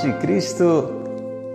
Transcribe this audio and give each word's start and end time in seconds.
paz 0.00 0.02
de 0.02 0.12
Cristo 0.14 0.88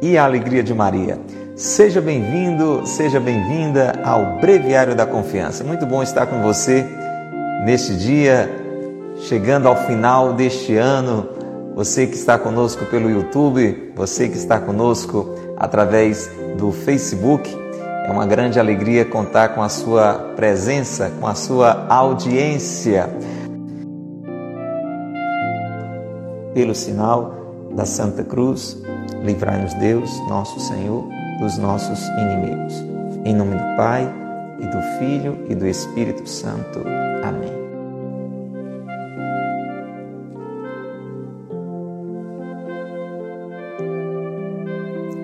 e 0.02 0.18
a 0.18 0.26
alegria 0.26 0.62
de 0.62 0.74
Maria. 0.74 1.20
Seja 1.56 2.02
bem-vindo, 2.02 2.86
seja 2.86 3.20
bem-vinda 3.20 4.00
ao 4.04 4.40
Breviário 4.40 4.96
da 4.96 5.06
Confiança. 5.06 5.64
Muito 5.64 5.86
bom 5.86 6.04
estar 6.04 6.28
com 6.28 6.42
você 6.42 6.86
neste 7.66 7.96
dia, 7.96 8.50
chegando 9.22 9.68
ao 9.68 9.76
final 9.88 10.34
deste 10.34 10.76
ano. 10.76 11.28
Você 11.76 12.06
que 12.06 12.16
está 12.16 12.38
conosco 12.38 12.86
pelo 12.86 13.10
YouTube, 13.10 13.94
você 13.96 14.30
que 14.30 14.38
está 14.38 14.60
conosco 14.60 15.34
através 15.58 16.30
do 16.58 16.72
Facebook, 16.72 17.50
é 18.06 18.12
uma 18.12 18.26
grande 18.26 18.60
alegria 18.60 19.06
contar 19.06 19.50
com 19.50 19.64
a 19.64 19.70
sua 19.70 20.14
presença, 20.36 21.12
com 21.20 21.28
a 21.28 21.36
sua 21.36 21.86
audiência. 21.90 23.10
Pelo 26.54 26.76
sinal 26.76 27.45
da 27.76 27.86
Santa 27.86 28.24
Cruz, 28.24 28.78
livrai-nos 29.24 29.74
Deus, 29.76 30.10
nosso 30.28 30.60
Senhor, 30.60 31.08
dos 31.40 31.58
nossos 31.58 32.00
inimigos. 32.08 32.74
Em 33.26 33.36
nome 33.36 33.56
do 33.56 33.76
Pai, 33.76 34.26
e 34.60 34.68
do 34.68 34.82
Filho 34.98 35.46
e 35.50 35.56
do 35.56 35.68
Espírito 35.68 36.28
Santo. 36.28 36.84
Amém. 37.24 37.66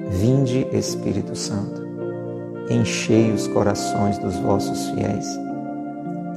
Vinde, 0.10 0.68
Espírito 0.72 1.36
Santo, 1.36 1.82
enchei 2.70 3.32
os 3.32 3.48
corações 3.48 4.18
dos 4.20 4.36
vossos 4.38 4.90
fiéis 4.92 5.26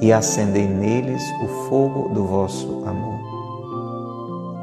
e 0.01 0.11
acendei 0.11 0.67
neles 0.67 1.21
o 1.43 1.69
fogo 1.69 2.09
do 2.09 2.25
vosso 2.25 2.83
amor. 2.85 3.14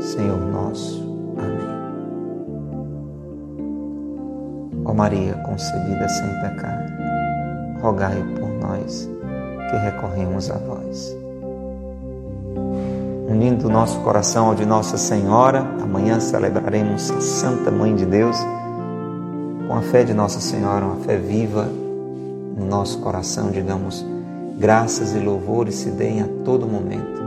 Senhor 0.00 0.38
nosso. 0.38 1.02
Amém. 1.38 1.76
Ó 4.84 4.92
Maria 4.92 5.34
concebida 5.44 6.08
sem 6.08 6.28
pecado, 6.40 6.92
rogai 7.80 8.22
por 8.38 8.48
nós 8.60 9.08
que 9.70 9.76
recorremos 9.76 10.50
a 10.50 10.54
vós. 10.58 11.16
Unindo 13.28 13.68
nosso 13.68 13.98
coração 14.00 14.48
ao 14.48 14.54
de 14.54 14.64
Nossa 14.64 14.96
Senhora, 14.96 15.60
amanhã 15.82 16.20
celebraremos 16.20 17.10
a 17.10 17.20
Santa 17.20 17.70
Mãe 17.70 17.94
de 17.94 18.06
Deus 18.06 18.36
com 19.66 19.74
a 19.74 19.82
fé 19.82 20.04
de 20.04 20.14
Nossa 20.14 20.40
Senhora, 20.40 20.84
uma 20.84 21.04
fé 21.04 21.16
viva 21.16 21.64
no 22.56 22.64
nosso 22.64 23.00
coração, 23.00 23.50
digamos, 23.50 24.06
graças 24.56 25.14
e 25.14 25.18
louvores 25.18 25.74
se 25.74 25.90
deem 25.90 26.22
a 26.22 26.28
todo 26.44 26.66
momento 26.66 27.25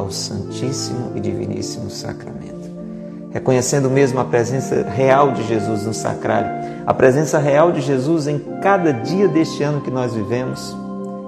ao 0.00 0.10
Santíssimo 0.10 1.12
e 1.14 1.20
Diviníssimo 1.20 1.90
Sacramento. 1.90 2.70
Reconhecendo 3.30 3.88
mesmo 3.88 4.18
a 4.18 4.24
presença 4.24 4.82
real 4.82 5.32
de 5.32 5.46
Jesus 5.46 5.86
no 5.86 5.94
sacrário, 5.94 6.50
a 6.84 6.92
presença 6.92 7.38
real 7.38 7.70
de 7.70 7.80
Jesus 7.80 8.26
em 8.26 8.38
cada 8.60 8.92
dia 8.92 9.28
deste 9.28 9.62
ano 9.62 9.80
que 9.82 9.90
nós 9.90 10.14
vivemos, 10.14 10.76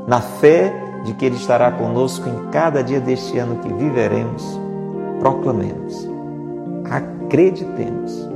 na 0.08 0.20
fé 0.20 0.74
de 1.04 1.14
que 1.14 1.24
Ele 1.24 1.36
estará 1.36 1.70
conosco 1.70 2.28
em 2.28 2.50
cada 2.50 2.82
dia 2.82 3.00
deste 3.00 3.38
ano 3.38 3.56
que 3.56 3.72
viveremos, 3.72 4.42
proclamemos, 5.20 6.08
acreditemos. 6.90 8.28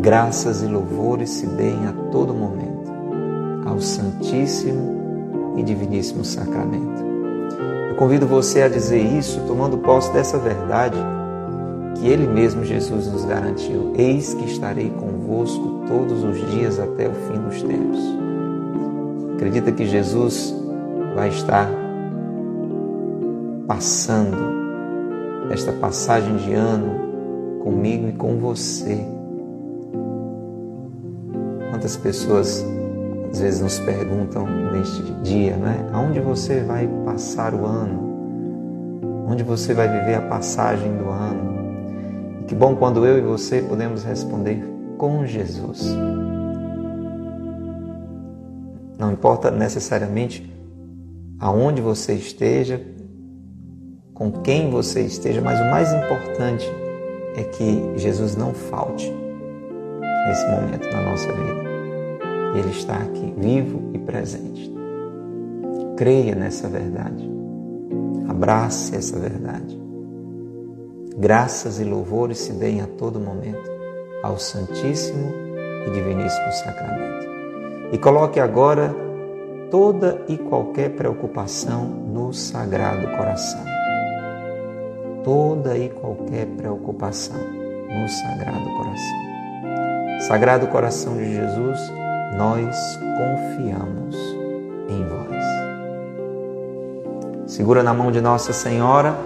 Graças 0.00 0.62
e 0.62 0.66
louvores 0.66 1.30
se 1.30 1.46
deem 1.46 1.86
a 1.86 1.92
todo 2.10 2.34
momento 2.34 2.92
ao 3.64 3.80
Santíssimo 3.80 5.54
e 5.56 5.62
Diviníssimo 5.62 6.24
Sacramento. 6.24 7.03
Eu 7.94 7.98
convido 7.98 8.26
você 8.26 8.60
a 8.60 8.68
dizer 8.68 8.98
isso 8.98 9.40
tomando 9.46 9.78
posse 9.78 10.12
dessa 10.12 10.36
verdade 10.36 10.98
que 11.94 12.08
Ele 12.08 12.26
mesmo, 12.26 12.64
Jesus, 12.64 13.06
nos 13.06 13.24
garantiu: 13.24 13.92
Eis 13.96 14.34
que 14.34 14.46
estarei 14.46 14.90
convosco 14.90 15.84
todos 15.86 16.24
os 16.24 16.50
dias 16.50 16.80
até 16.80 17.06
o 17.06 17.12
fim 17.12 17.38
dos 17.38 17.62
tempos. 17.62 18.00
Acredita 19.36 19.70
que 19.70 19.86
Jesus 19.86 20.52
vai 21.14 21.28
estar 21.28 21.70
passando 23.68 24.38
esta 25.52 25.70
passagem 25.70 26.34
de 26.38 26.52
ano 26.52 27.60
comigo 27.62 28.08
e 28.08 28.12
com 28.12 28.40
você. 28.40 28.98
Quantas 31.70 31.96
pessoas 31.96 32.66
às 33.34 33.40
vezes 33.40 33.60
nos 33.60 33.80
perguntam 33.80 34.46
neste 34.46 35.02
dia, 35.24 35.56
né? 35.56 35.90
Aonde 35.92 36.20
você 36.20 36.60
vai 36.60 36.88
passar 37.04 37.52
o 37.52 37.66
ano? 37.66 39.26
Onde 39.28 39.42
você 39.42 39.74
vai 39.74 39.88
viver 39.88 40.14
a 40.14 40.20
passagem 40.20 40.96
do 40.96 41.08
ano? 41.08 42.40
E 42.40 42.44
que 42.44 42.54
bom 42.54 42.76
quando 42.76 43.04
eu 43.04 43.18
e 43.18 43.20
você 43.20 43.60
podemos 43.60 44.04
responder 44.04 44.64
com 44.96 45.26
Jesus. 45.26 45.84
Não 48.96 49.10
importa 49.10 49.50
necessariamente 49.50 50.48
aonde 51.40 51.82
você 51.82 52.14
esteja, 52.14 52.80
com 54.14 54.30
quem 54.30 54.70
você 54.70 55.00
esteja, 55.00 55.40
mas 55.40 55.58
o 55.58 55.64
mais 55.72 55.92
importante 55.92 56.70
é 57.34 57.42
que 57.42 57.98
Jesus 57.98 58.36
não 58.36 58.54
falte 58.54 59.12
nesse 60.28 60.46
momento 60.46 60.88
na 60.92 61.02
nossa 61.10 61.32
vida. 61.32 61.63
Ele 62.54 62.70
está 62.70 62.96
aqui, 62.96 63.34
vivo 63.36 63.90
e 63.92 63.98
presente. 63.98 64.72
Creia 65.96 66.34
nessa 66.34 66.68
verdade. 66.68 67.28
Abrace 68.28 68.96
essa 68.96 69.18
verdade. 69.18 69.80
Graças 71.16 71.78
e 71.78 71.84
louvores 71.84 72.38
se 72.38 72.52
deem 72.52 72.80
a 72.80 72.86
todo 72.86 73.20
momento 73.20 73.70
ao 74.22 74.38
Santíssimo 74.38 75.32
e 75.86 75.90
Diviníssimo 75.90 76.52
Sacramento. 76.52 77.28
E 77.92 77.98
coloque 77.98 78.40
agora 78.40 78.94
toda 79.70 80.22
e 80.28 80.36
qualquer 80.38 80.90
preocupação 80.90 81.84
no 81.84 82.32
Sagrado 82.32 83.06
Coração. 83.16 83.64
Toda 85.22 85.76
e 85.76 85.88
qualquer 85.88 86.46
preocupação 86.46 87.36
no 87.36 88.08
Sagrado 88.08 88.70
Coração. 88.76 89.24
Sagrado 90.20 90.66
Coração 90.68 91.16
de 91.16 91.34
Jesus, 91.34 91.78
nós 92.36 92.98
confiamos 92.98 94.16
em 94.88 95.04
vós. 95.04 95.44
Segura 97.46 97.82
na 97.82 97.94
mão 97.94 98.10
de 98.10 98.20
Nossa 98.20 98.52
Senhora, 98.52 99.16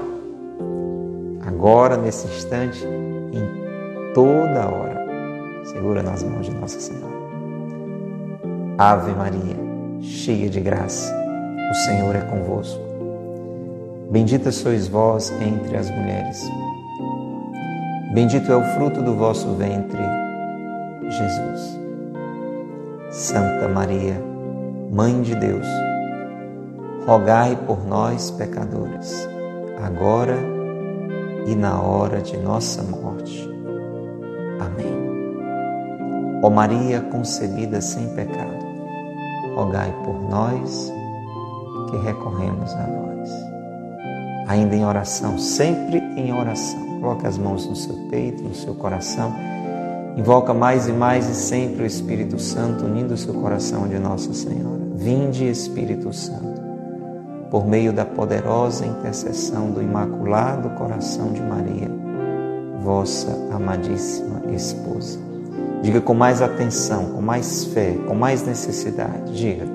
agora, 1.46 1.96
nesse 1.96 2.26
instante, 2.26 2.84
em 2.84 4.12
toda 4.12 4.68
hora. 4.68 5.06
Segura 5.64 6.02
nas 6.02 6.22
mãos 6.22 6.46
de 6.46 6.54
Nossa 6.54 6.78
Senhora. 6.80 7.18
Ave 8.76 9.12
Maria, 9.12 9.56
cheia 10.00 10.48
de 10.48 10.60
graça, 10.60 11.14
o 11.70 11.74
Senhor 11.74 12.14
é 12.14 12.20
convosco. 12.20 12.80
Bendita 14.10 14.52
sois 14.52 14.86
vós 14.86 15.32
entre 15.40 15.76
as 15.76 15.90
mulheres. 15.90 16.42
Bendito 18.12 18.50
é 18.52 18.56
o 18.56 18.64
fruto 18.74 19.02
do 19.02 19.14
vosso 19.14 19.52
ventre, 19.54 20.02
Jesus. 21.10 21.77
Santa 23.18 23.66
Maria, 23.66 24.22
Mãe 24.92 25.20
de 25.22 25.34
Deus, 25.34 25.66
rogai 27.04 27.56
por 27.66 27.84
nós, 27.84 28.30
pecadores, 28.30 29.28
agora 29.84 30.36
e 31.44 31.56
na 31.56 31.82
hora 31.82 32.22
de 32.22 32.36
nossa 32.36 32.80
morte. 32.84 33.50
Amém. 34.60 36.40
Ó 36.44 36.48
Maria 36.48 37.00
concebida 37.00 37.80
sem 37.80 38.08
pecado, 38.14 38.64
rogai 39.56 39.92
por 40.04 40.22
nós 40.30 40.92
que 41.90 41.96
recorremos 41.96 42.72
a 42.72 42.86
vós. 42.86 43.30
Ainda 44.46 44.76
em 44.76 44.86
oração, 44.86 45.36
sempre 45.38 45.98
em 46.16 46.32
oração, 46.32 47.00
coloque 47.00 47.26
as 47.26 47.36
mãos 47.36 47.66
no 47.66 47.74
seu 47.74 47.96
peito, 48.10 48.44
no 48.44 48.54
seu 48.54 48.76
coração 48.76 49.34
Invoca 50.18 50.52
mais 50.52 50.88
e 50.88 50.92
mais 50.92 51.30
e 51.30 51.34
sempre 51.34 51.84
o 51.84 51.86
Espírito 51.86 52.40
Santo, 52.40 52.84
unindo 52.84 53.14
o 53.14 53.16
seu 53.16 53.32
coração 53.34 53.86
de 53.86 54.00
Nossa 54.00 54.34
Senhora. 54.34 54.82
Vinde, 54.96 55.48
Espírito 55.48 56.12
Santo, 56.12 56.60
por 57.52 57.64
meio 57.64 57.92
da 57.92 58.04
poderosa 58.04 58.84
intercessão 58.84 59.70
do 59.70 59.80
Imaculado 59.80 60.70
Coração 60.70 61.32
de 61.32 61.40
Maria, 61.40 61.88
vossa 62.82 63.28
amadíssima 63.52 64.42
esposa. 64.52 65.20
Diga 65.82 66.00
com 66.00 66.14
mais 66.14 66.42
atenção, 66.42 67.12
com 67.12 67.22
mais 67.22 67.66
fé, 67.66 67.96
com 68.08 68.16
mais 68.16 68.44
necessidade. 68.44 69.32
Diga: 69.32 69.66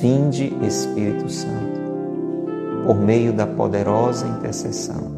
Vinde, 0.00 0.56
Espírito 0.62 1.28
Santo, 1.28 1.80
por 2.86 2.94
meio 2.94 3.32
da 3.32 3.48
poderosa 3.48 4.28
intercessão 4.28 5.12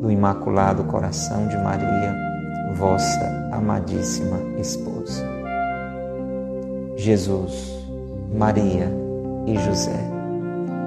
do 0.00 0.10
Imaculado 0.10 0.84
Coração 0.84 1.46
de 1.48 1.56
Maria, 1.58 2.31
vossa 2.74 3.50
amadíssima 3.52 4.38
esposa. 4.58 5.24
Jesus, 6.96 7.72
Maria 8.32 8.90
e 9.46 9.58
José, 9.58 10.08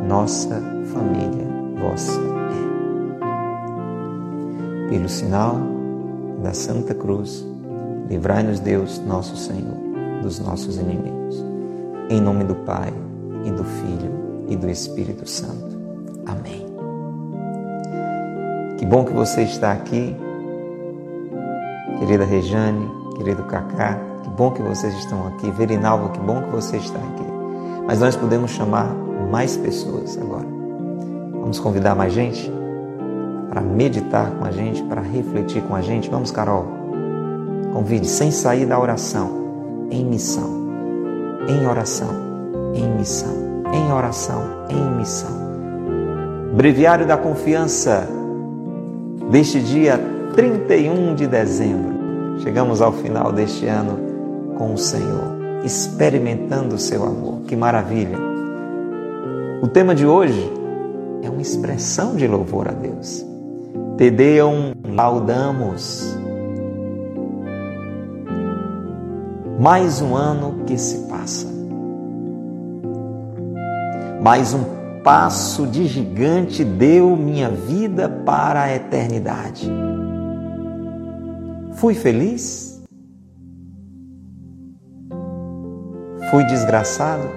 nossa 0.08 0.62
família, 0.94 1.46
vossa 1.82 2.20
é. 2.20 2.36
Pelo 4.90 5.10
sinal 5.10 5.58
da 6.42 6.54
Santa 6.54 6.94
Cruz, 6.94 7.46
livrai-nos 8.08 8.60
Deus, 8.60 9.02
nosso 9.06 9.36
Senhor, 9.36 9.76
dos 10.22 10.40
nossos 10.40 10.78
inimigos. 10.78 11.44
Em 12.10 12.22
nome 12.22 12.44
do 12.44 12.56
Pai, 12.56 12.94
e 13.46 13.52
do 13.52 13.64
Filho, 13.64 14.12
e 14.48 14.56
do 14.56 14.70
Espírito 14.70 15.30
Santo. 15.30 15.76
Amém. 16.26 16.66
Que 18.78 18.86
bom 18.86 19.06
que 19.06 19.14
você 19.14 19.44
está 19.44 19.72
aqui, 19.72 20.16
querida 22.00 22.26
Rejane, 22.26 22.90
querido 23.16 23.44
Cacá, 23.44 24.00
que 24.24 24.30
bom 24.30 24.52
que 24.52 24.62
vocês 24.62 24.94
estão 24.96 25.28
aqui. 25.28 25.50
Verinalva, 25.52 26.10
que 26.10 26.20
bom 26.20 26.42
que 26.42 26.50
você 26.50 26.78
está 26.78 27.00
aqui. 27.00 27.26
Mas 27.86 28.00
nós 28.00 28.16
podemos 28.16 28.52
chamar 28.52 28.94
mais 29.32 29.58
pessoas 29.58 30.18
agora. 30.18 30.48
Vamos 31.42 31.60
convidar 31.60 31.96
mais 31.96 32.14
gente? 32.14 32.52
para 33.56 33.62
meditar 33.62 34.32
com 34.32 34.44
a 34.44 34.52
gente, 34.52 34.84
para 34.84 35.00
refletir 35.00 35.62
com 35.62 35.74
a 35.74 35.82
gente. 35.82 36.10
Vamos, 36.10 36.30
Carol. 36.30 36.66
Convide 37.72 38.06
sem 38.06 38.30
sair 38.30 38.66
da 38.66 38.78
oração, 38.78 39.88
em 39.90 40.04
missão, 40.04 40.68
em 41.48 41.66
oração, 41.66 42.10
em 42.74 42.90
missão, 42.98 43.64
em 43.74 43.94
oração, 43.94 44.42
em 44.70 44.98
missão. 44.98 45.32
Breviário 46.54 47.08
da 47.08 47.16
Confiança 47.16 48.10
deste 49.32 49.62
dia 49.62 49.98
31 50.36 51.16
de 51.16 51.28
dezembro. 51.28 52.40
Chegamos 52.40 52.82
ao 52.82 52.92
final 52.92 53.32
deste 53.32 53.68
ano 53.68 53.98
com 54.58 54.74
o 54.74 54.78
Senhor, 54.78 55.64
experimentando 55.64 56.76
o 56.76 56.78
seu 56.78 57.04
amor. 57.04 57.44
Que 57.48 57.56
maravilha! 57.56 58.18
O 59.62 59.68
tema 59.70 59.96
de 59.96 60.06
hoje 60.06 60.52
é 61.24 61.30
uma 61.30 61.42
expressão 61.42 62.18
de 62.18 62.28
louvor 62.28 62.68
a 62.68 62.72
Deus. 62.72 63.26
Te 63.98 64.12
Deum 64.12 64.74
laudamos. 64.84 66.18
Mais 69.58 70.02
um 70.02 70.18
ano 70.18 70.66
que 70.66 70.78
se 70.78 71.08
passa. 71.08 71.48
Mais 74.22 74.54
um 74.54 74.66
passo 75.02 75.66
de 75.66 75.88
gigante 75.88 76.66
deu 76.66 77.16
minha 77.16 77.50
vida 77.50 78.10
para 78.10 78.64
a 78.64 78.76
eternidade. 78.76 79.72
Fui 81.76 81.94
feliz? 81.94 82.82
Fui 86.30 86.44
desgraçado? 86.46 87.28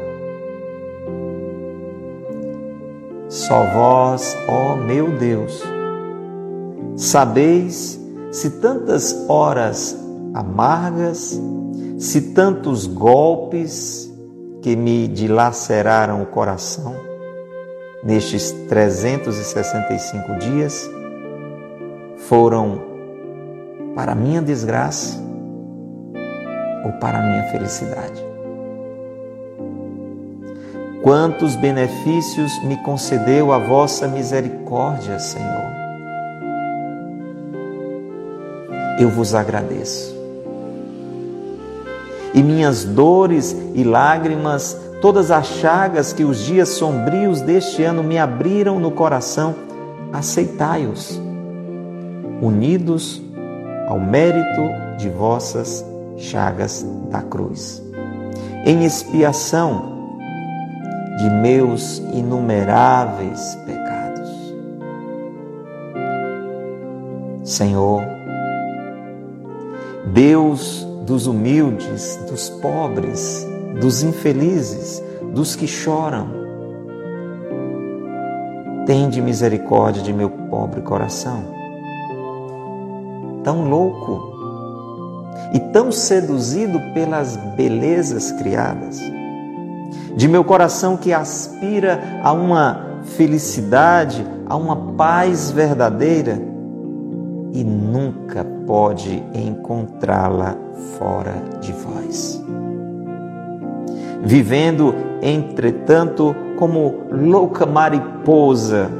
Só 3.28 3.64
vós, 3.74 4.36
ó 4.48 4.76
meu 4.76 5.18
Deus, 5.18 5.62
Sabeis 6.96 8.00
se 8.30 8.50
tantas 8.60 9.28
horas 9.28 9.96
amargas, 10.34 11.40
se 11.98 12.32
tantos 12.32 12.86
golpes 12.86 14.12
que 14.62 14.76
me 14.76 15.08
dilaceraram 15.08 16.22
o 16.22 16.26
coração 16.26 16.94
nestes 18.02 18.52
365 18.68 20.38
dias 20.38 20.88
foram 22.28 22.87
para 23.98 24.14
minha 24.14 24.40
desgraça 24.40 25.20
ou 26.84 26.92
para 27.00 27.20
minha 27.20 27.42
felicidade. 27.50 28.24
Quantos 31.02 31.56
benefícios 31.56 32.62
me 32.62 32.76
concedeu 32.84 33.52
a 33.52 33.58
vossa 33.58 34.06
misericórdia, 34.06 35.18
Senhor. 35.18 35.66
eu 39.00 39.08
vos 39.10 39.34
agradeço. 39.34 40.16
E 42.32 42.40
minhas 42.40 42.84
dores 42.84 43.56
e 43.74 43.82
lágrimas, 43.82 44.80
todas 45.00 45.32
as 45.32 45.46
chagas 45.46 46.12
que 46.12 46.22
os 46.22 46.38
dias 46.44 46.68
sombrios 46.68 47.40
deste 47.40 47.82
ano 47.82 48.04
me 48.04 48.16
abriram 48.16 48.78
no 48.78 48.92
coração, 48.92 49.56
aceitai-os, 50.12 51.20
unidos 52.40 53.27
ao 53.88 53.98
mérito 53.98 54.68
de 54.98 55.08
vossas 55.08 55.82
chagas 56.18 56.86
da 57.10 57.22
cruz, 57.22 57.82
em 58.66 58.84
expiação 58.84 59.96
de 61.16 61.30
meus 61.30 61.96
inumeráveis 62.12 63.58
pecados. 63.64 64.54
Senhor, 67.44 68.02
Deus 70.12 70.86
dos 71.06 71.26
humildes, 71.26 72.16
dos 72.28 72.50
pobres, 72.50 73.46
dos 73.80 74.02
infelizes, 74.02 75.02
dos 75.32 75.56
que 75.56 75.66
choram. 75.66 76.28
Tende 78.84 79.22
misericórdia 79.22 80.02
de 80.02 80.12
meu 80.12 80.28
pobre 80.28 80.82
coração. 80.82 81.57
Tão 83.42 83.68
louco 83.68 84.38
e 85.52 85.60
tão 85.72 85.90
seduzido 85.90 86.80
pelas 86.92 87.36
belezas 87.56 88.32
criadas, 88.32 89.00
de 90.16 90.28
meu 90.28 90.44
coração 90.44 90.96
que 90.96 91.12
aspira 91.12 92.20
a 92.22 92.32
uma 92.32 93.00
felicidade, 93.16 94.26
a 94.46 94.56
uma 94.56 94.76
paz 94.94 95.50
verdadeira 95.50 96.40
e 97.52 97.64
nunca 97.64 98.44
pode 98.66 99.22
encontrá-la 99.32 100.56
fora 100.98 101.34
de 101.60 101.72
vós. 101.72 102.42
Vivendo, 104.22 104.94
entretanto, 105.22 106.34
como 106.58 107.04
louca 107.10 107.64
mariposa, 107.64 108.90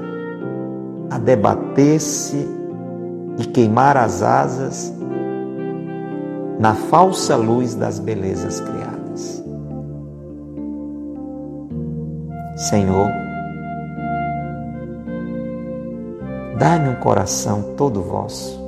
a 1.11 1.19
debater-se 1.19 2.58
e 3.39 3.47
queimar 3.47 3.97
as 3.97 4.23
asas 4.23 4.93
na 6.59 6.75
falsa 6.75 7.37
luz 7.37 7.75
das 7.75 7.99
belezas 7.99 8.61
criadas. 8.61 9.45
Senhor, 12.57 13.09
Dai-me 16.59 16.89
um 16.89 16.97
coração 16.97 17.63
todo 17.77 18.03
vosso. 18.03 18.59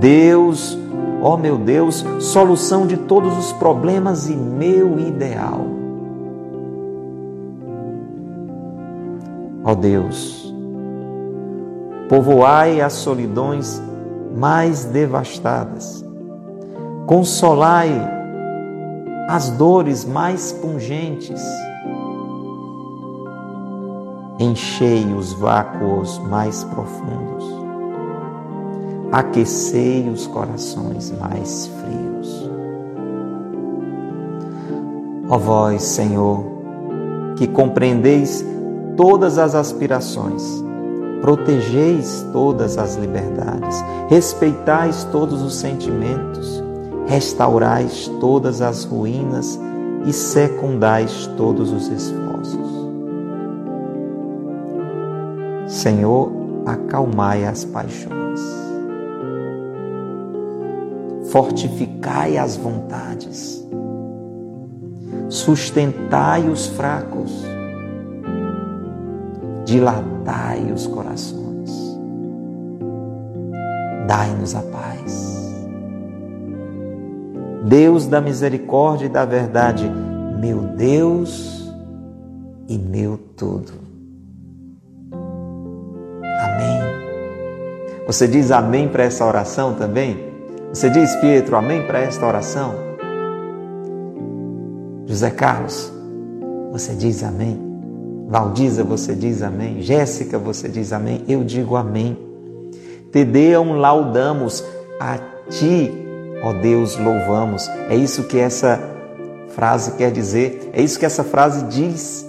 Deus, 0.00 0.78
ó 1.22 1.36
meu 1.36 1.58
Deus, 1.58 2.04
solução 2.20 2.86
de 2.86 2.96
todos 2.96 3.36
os 3.36 3.52
problemas 3.52 4.30
e 4.30 4.34
meu 4.34 4.98
ideal. 4.98 5.60
Ó 9.62 9.74
Deus, 9.74 10.45
povoai 12.08 12.80
as 12.80 12.92
solidões 12.92 13.80
mais 14.36 14.84
devastadas, 14.84 16.04
consolai 17.06 17.90
as 19.28 19.50
dores 19.50 20.04
mais 20.04 20.52
pungentes. 20.52 21.42
Enchei 24.38 25.04
os 25.14 25.32
vácuos 25.32 26.18
mais 26.18 26.62
profundos, 26.64 27.44
aquecei 29.10 30.08
os 30.10 30.26
corações 30.26 31.10
mais 31.18 31.68
frios. 31.68 32.50
Ó 35.28 35.38
vós, 35.38 35.82
Senhor, 35.82 36.44
que 37.36 37.46
compreendeis 37.46 38.44
todas 38.96 39.38
as 39.38 39.54
aspirações, 39.54 40.62
protegeis 41.20 42.26
todas 42.32 42.78
as 42.78 42.96
liberdades, 42.96 43.82
respeitais 44.08 45.04
todos 45.04 45.42
os 45.42 45.56
sentimentos, 45.56 46.62
restaurais 47.06 48.08
todas 48.20 48.60
as 48.60 48.84
ruínas 48.84 49.58
e 50.06 50.12
secundais 50.12 51.28
todos 51.36 51.72
os 51.72 51.88
esforços. 51.88 52.86
Senhor, 55.66 56.30
acalmai 56.64 57.44
as 57.44 57.64
paixões, 57.64 58.40
fortificai 61.30 62.36
as 62.36 62.56
vontades, 62.56 63.66
sustentai 65.28 66.48
os 66.48 66.66
fracos, 66.68 67.44
dilatai 69.66 70.70
os 70.72 70.86
corações, 70.86 71.98
dai-nos 74.06 74.54
a 74.54 74.62
paz. 74.62 75.36
Deus 77.64 78.06
da 78.06 78.20
misericórdia 78.20 79.06
e 79.06 79.08
da 79.08 79.24
verdade, 79.24 79.90
meu 80.38 80.60
Deus 80.60 81.68
e 82.68 82.78
meu 82.78 83.18
tudo. 83.36 83.72
Amém. 86.22 86.80
Você 88.06 88.28
diz 88.28 88.52
amém 88.52 88.88
para 88.88 89.02
essa 89.02 89.26
oração 89.26 89.74
também? 89.74 90.32
Você 90.68 90.88
diz, 90.88 91.16
Pietro, 91.16 91.56
amém 91.56 91.84
para 91.88 91.98
esta 91.98 92.24
oração? 92.24 92.72
José 95.06 95.30
Carlos, 95.30 95.92
você 96.70 96.94
diz 96.94 97.24
amém? 97.24 97.65
Valdiza, 98.26 98.82
você 98.82 99.14
diz 99.14 99.42
amém? 99.42 99.80
Jéssica, 99.80 100.38
você 100.38 100.68
diz 100.68 100.92
amém? 100.92 101.24
Eu 101.28 101.44
digo 101.44 101.76
amém. 101.76 102.18
Te 103.12 103.24
deum 103.24 103.74
laudamos 103.74 104.64
a 105.00 105.18
ti 105.48 106.06
Ó 106.42 106.52
Deus, 106.52 106.96
louvamos. 106.96 107.68
É 107.88 107.94
isso 107.94 108.24
que 108.24 108.38
essa 108.38 108.78
frase 109.48 109.92
quer 109.92 110.10
dizer, 110.10 110.70
é 110.72 110.82
isso 110.82 110.98
que 110.98 111.06
essa 111.06 111.24
frase 111.24 111.64
diz. 111.66 112.26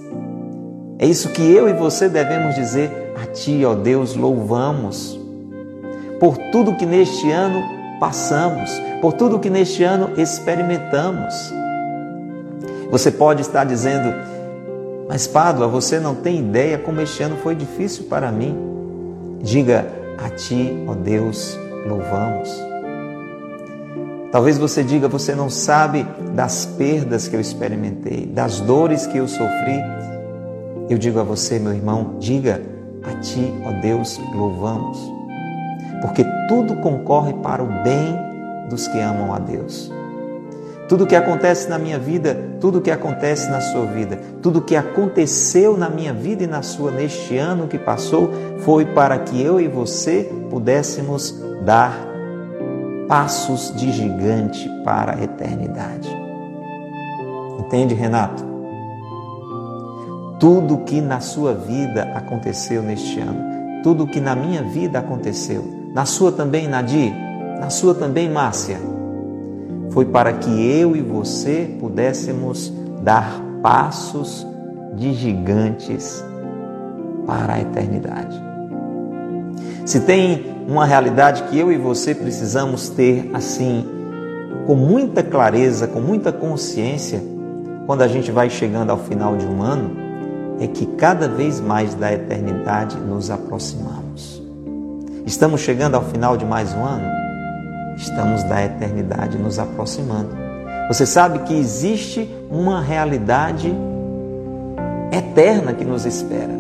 É 1.00 1.06
isso 1.06 1.30
que 1.30 1.42
eu 1.42 1.70
e 1.70 1.74
você 1.74 2.10
devemos 2.10 2.56
dizer 2.56 3.13
a 3.22 3.27
Ti, 3.27 3.63
ó 3.63 3.75
Deus, 3.75 4.16
louvamos. 4.16 5.20
Por 6.20 6.36
tudo 6.51 6.75
que 6.75 6.86
neste 6.88 7.30
ano 7.30 7.62
passamos, 8.00 8.72
por 9.00 9.13
tudo 9.13 9.38
que 9.38 9.50
neste 9.50 9.84
ano 9.84 10.20
experimentamos. 10.20 11.36
Você 12.89 13.12
pode 13.12 13.42
estar 13.42 13.63
dizendo, 13.66 14.12
mas 15.08 15.28
Pádua, 15.28 15.68
você 15.68 16.00
não 16.00 16.16
tem 16.16 16.40
ideia 16.40 16.78
como 16.78 17.02
este 17.02 17.24
ano 17.24 17.38
foi 17.38 17.56
difícil 17.56 18.06
para 18.06 18.32
mim. 18.32 18.58
Diga 19.42 19.88
a 20.18 20.30
Ti, 20.30 20.84
ó 20.88 20.94
Deus, 20.94 21.58
louvamos. 21.88 22.68
Talvez 24.32 24.58
você 24.58 24.84
diga, 24.84 25.08
você 25.08 25.34
não 25.34 25.50
sabe 25.50 26.06
das 26.36 26.66
perdas 26.66 27.28
que 27.28 27.36
eu 27.36 27.40
experimentei, 27.40 28.26
das 28.26 28.60
dores 28.60 29.08
que 29.08 29.18
eu 29.18 29.28
sofri. 29.28 29.82
Eu 30.90 30.98
digo 30.98 31.20
a 31.20 31.24
você, 31.24 31.58
meu 31.58 31.74
irmão, 31.74 32.16
diga 32.20 32.62
a 33.04 33.16
ti, 33.20 33.54
ó 33.66 33.72
Deus, 33.82 34.20
louvamos. 34.36 34.98
Porque 36.02 36.26
tudo 36.50 36.76
concorre 36.78 37.34
para 37.36 37.64
o 37.64 37.68
bem 37.84 38.16
dos 38.70 38.88
que 38.88 39.00
amam 39.00 39.34
a 39.34 39.40
Deus. 39.40 39.92
Tudo 40.88 41.06
que 41.06 41.15
acontece 41.15 41.70
na 41.70 41.77
minha 41.77 42.00
vida, 42.00 42.38
tudo 42.62 42.79
que 42.79 42.89
acontece 42.89 43.50
na 43.50 43.60
sua 43.60 43.86
vida, 43.86 44.17
tudo 44.41 44.62
que 44.62 44.75
aconteceu 44.75 45.77
na 45.77 45.89
minha 45.89 46.13
vida 46.13 46.46
e 46.46 46.48
na 46.48 46.62
sua 46.62 46.91
neste 46.91 47.38
ano 47.38 47.67
que 47.67 47.77
passou, 47.77 48.32
foi 48.60 48.86
para 48.86 49.20
que 49.20 49.41
eu 49.41 49.60
e 49.60 49.67
você 49.67 50.32
pudéssemos 50.50 51.44
dar 51.65 51.94
passos 53.08 53.74
de 53.75 53.91
gigante 53.91 54.70
para 54.86 55.15
a 55.15 55.24
eternidade. 55.24 56.10
Entende, 57.60 57.94
Renato? 57.94 58.46
Tudo 60.39 60.77
que 60.79 61.01
na 61.01 61.20
sua 61.20 61.53
vida 61.53 62.03
aconteceu 62.15 62.82
neste 62.82 63.20
ano, 63.20 63.82
tudo 63.84 64.08
que 64.08 64.22
na 64.22 64.36
minha 64.36 64.63
vida 64.63 65.00
aconteceu, 65.00 65.65
na 65.94 66.06
sua 66.06 66.32
também, 66.32 66.67
Nadir, 66.67 67.13
na 67.60 67.70
sua 67.70 67.94
também, 67.94 68.29
Márcia, 68.29 68.77
foi 69.98 70.06
para 70.06 70.32
que 70.34 70.51
eu 70.80 70.96
e 70.96 71.01
você 71.01 71.75
pudéssemos 71.80 72.72
dar 73.01 73.42
passos 73.63 74.46
de 74.94 75.12
gigantes 75.12 76.24
para 77.25 77.54
a 77.54 77.62
eternidade. 77.62 78.39
Se 79.88 80.01
tem 80.01 80.56
uma 80.68 80.86
realidade 80.86 81.42
que 81.46 81.58
eu 81.58 81.72
e 81.72 81.80
você 81.80 82.13
precisamos 82.13 82.89
ter 82.89 83.32
assim, 83.34 83.88
com 84.68 84.75
muita 84.75 85.24
clareza, 85.24 85.88
com 85.88 86.00
muita 86.00 86.32
consciência, 86.32 87.20
quando 87.88 88.04
a 88.04 88.08
gente 88.08 88.32
vai 88.32 88.51
chegando 88.51 88.92
ao 88.92 89.00
final 89.00 89.36
de 89.36 89.48
um 89.48 89.63
ano, 89.63 89.98
é 90.60 90.68
que 90.68 90.86
cada 90.86 91.27
vez 91.27 91.60
mais 91.60 91.96
da 91.96 92.13
eternidade 92.13 92.98
nos 92.98 93.32
aproximamos. 93.32 94.44
Estamos 95.25 95.62
chegando 95.62 95.96
ao 95.96 96.04
final 96.04 96.38
de 96.38 96.46
mais 96.46 96.72
um 96.75 96.86
ano? 96.86 97.16
Estamos 97.98 98.44
da 98.44 98.63
eternidade 98.63 99.38
nos 99.38 99.60
aproximando. 99.60 100.30
Você 100.88 101.06
sabe 101.06 101.39
que 101.39 101.54
existe 101.54 102.30
uma 102.50 102.82
realidade 102.82 103.74
eterna 105.12 105.74
que 105.74 105.84
nos 105.84 106.06
espera 106.06 106.58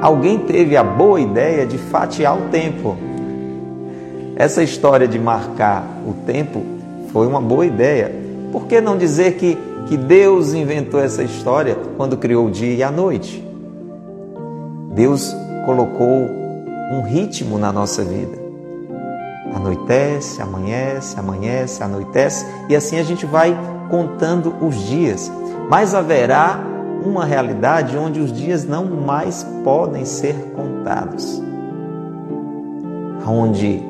alguém 0.00 0.38
teve 0.38 0.76
a 0.76 0.84
boa 0.84 1.20
ideia 1.20 1.66
de 1.66 1.78
fatiar 1.78 2.38
o 2.38 2.48
tempo. 2.48 2.96
Essa 4.36 4.62
história 4.62 5.08
de 5.08 5.18
marcar 5.18 5.84
o 6.06 6.12
tempo 6.24 6.62
foi 7.12 7.26
uma 7.26 7.40
boa 7.40 7.66
ideia. 7.66 8.14
Por 8.52 8.66
que 8.66 8.80
não 8.80 8.96
dizer 8.96 9.34
que, 9.34 9.58
que 9.88 9.96
Deus 9.96 10.52
inventou 10.52 11.00
essa 11.00 11.22
história 11.22 11.76
quando 11.96 12.16
criou 12.16 12.46
o 12.46 12.50
dia 12.50 12.74
e 12.74 12.82
a 12.82 12.90
noite? 12.90 13.44
Deus 14.94 15.34
colocou 15.64 16.28
um 16.92 17.02
ritmo 17.02 17.58
na 17.58 17.72
nossa 17.72 18.04
vida. 18.04 18.45
Anoitece, 19.54 20.42
amanhece, 20.42 21.18
amanhece, 21.18 21.82
anoitece, 21.82 22.46
e 22.68 22.76
assim 22.76 22.98
a 22.98 23.02
gente 23.02 23.24
vai 23.26 23.56
contando 23.90 24.54
os 24.60 24.76
dias. 24.86 25.30
Mas 25.68 25.94
haverá 25.94 26.60
uma 27.04 27.24
realidade 27.24 27.96
onde 27.96 28.20
os 28.20 28.32
dias 28.32 28.64
não 28.64 28.84
mais 28.84 29.44
podem 29.62 30.04
ser 30.04 30.34
contados, 30.54 31.42
onde 33.26 33.82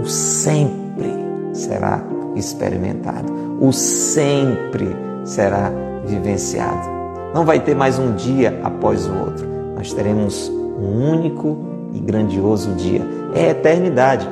o 0.00 0.06
sempre 0.06 1.12
será 1.52 2.02
experimentado, 2.34 3.32
o 3.60 3.72
sempre 3.72 4.94
será 5.24 5.72
vivenciado. 6.04 6.88
Não 7.34 7.44
vai 7.44 7.60
ter 7.60 7.74
mais 7.74 7.98
um 7.98 8.14
dia 8.14 8.60
após 8.62 9.06
o 9.06 9.14
outro, 9.14 9.46
nós 9.74 9.92
teremos 9.92 10.48
um 10.48 11.10
único 11.10 11.56
e 11.92 12.00
grandioso 12.00 12.72
dia. 12.72 13.02
É 13.34 13.46
a 13.46 13.50
eternidade. 13.50 14.28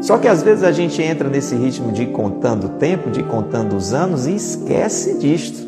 Só 0.00 0.16
que 0.16 0.28
às 0.28 0.42
vezes 0.42 0.62
a 0.62 0.70
gente 0.70 1.02
entra 1.02 1.28
nesse 1.28 1.54
ritmo 1.56 1.90
de 1.92 2.04
ir 2.04 2.12
contando 2.12 2.64
o 2.64 2.68
tempo, 2.70 3.10
de 3.10 3.20
ir 3.20 3.26
contando 3.26 3.76
os 3.76 3.92
anos 3.92 4.26
e 4.26 4.34
esquece 4.34 5.18
disto. 5.18 5.66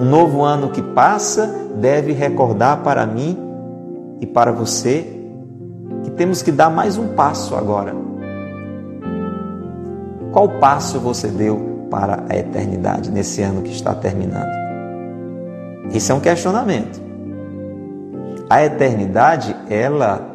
Um 0.00 0.04
novo 0.06 0.42
ano 0.42 0.70
que 0.70 0.82
passa 0.82 1.46
deve 1.76 2.12
recordar 2.12 2.82
para 2.82 3.06
mim 3.06 3.38
e 4.20 4.26
para 4.26 4.50
você 4.50 5.06
que 6.02 6.10
temos 6.10 6.42
que 6.42 6.50
dar 6.50 6.70
mais 6.70 6.96
um 6.96 7.08
passo 7.08 7.54
agora. 7.54 7.94
Qual 10.32 10.48
passo 10.48 10.98
você 10.98 11.28
deu 11.28 11.86
para 11.90 12.24
a 12.28 12.36
eternidade 12.36 13.10
nesse 13.10 13.42
ano 13.42 13.62
que 13.62 13.70
está 13.70 13.94
terminando? 13.94 14.52
Esse 15.92 16.10
é 16.10 16.14
um 16.14 16.20
questionamento. 16.20 17.00
A 18.48 18.64
eternidade, 18.64 19.54
ela 19.70 20.34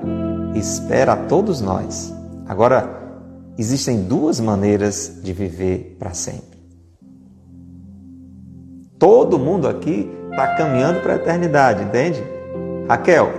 espera 0.56 1.14
a 1.14 1.18
todos 1.18 1.60
nós. 1.60 2.19
Agora, 2.50 2.90
existem 3.60 4.02
duas 4.02 4.40
maneiras 4.40 5.20
de 5.22 5.32
viver 5.34 5.96
para 6.00 6.16
sempre. 6.16 6.58
Todo 8.98 9.38
mundo 9.38 9.68
aqui 9.68 10.10
está 10.32 10.56
caminhando 10.56 11.00
para 11.00 11.14
a 11.14 11.16
eternidade, 11.18 11.84
entende? 11.84 12.24
Raquel, 12.88 13.30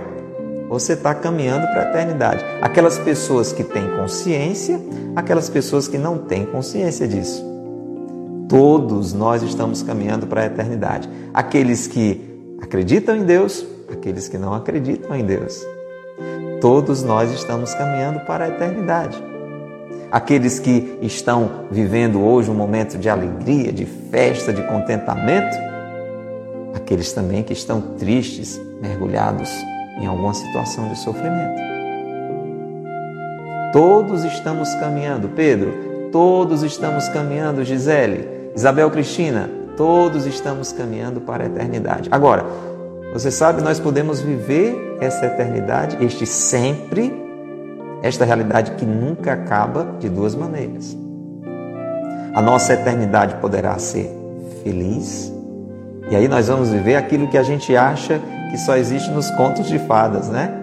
você 0.69 0.93
está 0.93 1.13
caminhando 1.13 1.67
para 1.67 1.81
a 1.81 1.89
eternidade. 1.89 2.41
Aquelas 2.61 2.97
pessoas 2.99 3.51
que 3.51 3.65
têm 3.65 3.85
consciência, 3.97 4.79
aquelas 5.13 5.49
pessoas 5.49 5.89
que 5.89 5.97
não 5.97 6.17
têm 6.17 6.45
consciência 6.45 7.05
disso. 7.05 7.43
Todos 8.47 9.11
nós 9.11 9.43
estamos 9.43 9.83
caminhando 9.83 10.25
para 10.25 10.43
a 10.43 10.45
eternidade. 10.45 11.09
Aqueles 11.33 11.85
que 11.85 12.55
acreditam 12.61 13.17
em 13.17 13.25
Deus, 13.25 13.65
aqueles 13.91 14.29
que 14.29 14.37
não 14.37 14.53
acreditam 14.53 15.13
em 15.13 15.25
Deus. 15.25 15.61
Todos 16.61 17.01
nós 17.01 17.31
estamos 17.31 17.73
caminhando 17.73 18.19
para 18.19 18.45
a 18.45 18.49
eternidade. 18.49 19.21
Aqueles 20.11 20.59
que 20.59 20.99
estão 21.01 21.65
vivendo 21.71 22.23
hoje 22.23 22.51
um 22.51 22.53
momento 22.53 22.99
de 22.99 23.09
alegria, 23.09 23.73
de 23.73 23.83
festa, 23.85 24.53
de 24.53 24.61
contentamento, 24.67 25.57
aqueles 26.75 27.11
também 27.13 27.41
que 27.41 27.51
estão 27.51 27.81
tristes, 27.97 28.61
mergulhados 28.79 29.49
em 29.99 30.05
alguma 30.05 30.35
situação 30.35 30.87
de 30.89 30.99
sofrimento. 30.99 31.59
Todos 33.73 34.23
estamos 34.23 34.71
caminhando, 34.75 35.29
Pedro, 35.29 35.73
todos 36.11 36.61
estamos 36.61 37.09
caminhando, 37.09 37.63
Gisele, 37.63 38.51
Isabel 38.55 38.91
Cristina, 38.91 39.49
todos 39.75 40.27
estamos 40.27 40.71
caminhando 40.71 41.21
para 41.21 41.43
a 41.43 41.47
eternidade. 41.47 42.07
Agora, 42.11 42.45
Você 43.13 43.29
sabe, 43.29 43.61
nós 43.61 43.77
podemos 43.77 44.21
viver 44.21 44.90
essa 45.01 45.25
eternidade, 45.25 45.97
este 45.99 46.27
sempre, 46.27 47.11
esta 48.03 48.23
realidade 48.23 48.71
que 48.73 48.85
nunca 48.85 49.33
acaba, 49.33 49.95
de 49.99 50.07
duas 50.07 50.35
maneiras. 50.35 50.95
A 52.33 52.41
nossa 52.41 52.73
eternidade 52.73 53.35
poderá 53.41 53.77
ser 53.79 54.09
feliz, 54.63 55.33
e 56.09 56.15
aí 56.15 56.27
nós 56.27 56.47
vamos 56.47 56.69
viver 56.69 56.95
aquilo 56.95 57.27
que 57.27 57.37
a 57.37 57.43
gente 57.43 57.75
acha 57.75 58.21
que 58.51 58.57
só 58.57 58.77
existe 58.77 59.09
nos 59.09 59.31
contos 59.31 59.67
de 59.67 59.79
fadas, 59.79 60.29
né? 60.29 60.53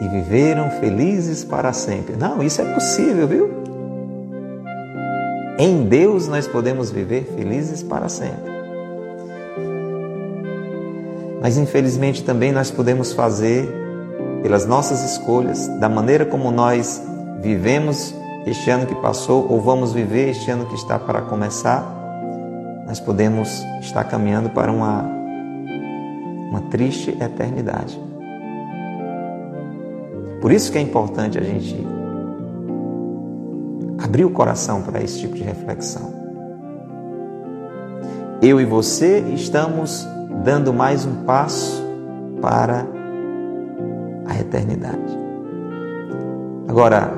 E 0.00 0.08
viveram 0.08 0.70
felizes 0.70 1.44
para 1.44 1.72
sempre. 1.72 2.16
Não, 2.16 2.42
isso 2.42 2.62
é 2.62 2.64
possível, 2.72 3.26
viu? 3.26 3.50
Em 5.58 5.84
Deus 5.84 6.26
nós 6.26 6.48
podemos 6.48 6.90
viver 6.90 7.30
felizes 7.36 7.82
para 7.82 8.08
sempre. 8.08 8.59
Mas 11.40 11.56
infelizmente 11.56 12.22
também 12.22 12.52
nós 12.52 12.70
podemos 12.70 13.12
fazer, 13.12 13.68
pelas 14.42 14.66
nossas 14.66 15.02
escolhas, 15.12 15.66
da 15.78 15.88
maneira 15.88 16.26
como 16.26 16.50
nós 16.50 17.02
vivemos 17.40 18.14
este 18.46 18.70
ano 18.70 18.86
que 18.86 18.94
passou 18.96 19.46
ou 19.50 19.60
vamos 19.60 19.92
viver 19.92 20.30
este 20.30 20.50
ano 20.50 20.66
que 20.66 20.74
está 20.74 20.98
para 20.98 21.22
começar, 21.22 21.82
nós 22.86 23.00
podemos 23.00 23.64
estar 23.80 24.04
caminhando 24.04 24.50
para 24.50 24.70
uma, 24.70 25.02
uma 26.50 26.60
triste 26.70 27.10
eternidade. 27.10 27.98
Por 30.40 30.52
isso 30.52 30.72
que 30.72 30.78
é 30.78 30.80
importante 30.80 31.38
a 31.38 31.42
gente 31.42 31.86
abrir 34.02 34.24
o 34.24 34.30
coração 34.30 34.82
para 34.82 35.02
esse 35.02 35.20
tipo 35.20 35.34
de 35.34 35.42
reflexão. 35.42 36.12
Eu 38.42 38.60
e 38.60 38.64
você 38.64 39.20
estamos 39.34 40.06
dando 40.42 40.72
mais 40.72 41.04
um 41.04 41.24
passo 41.24 41.82
para 42.40 42.86
a 44.26 44.38
eternidade. 44.38 45.18
Agora, 46.68 47.12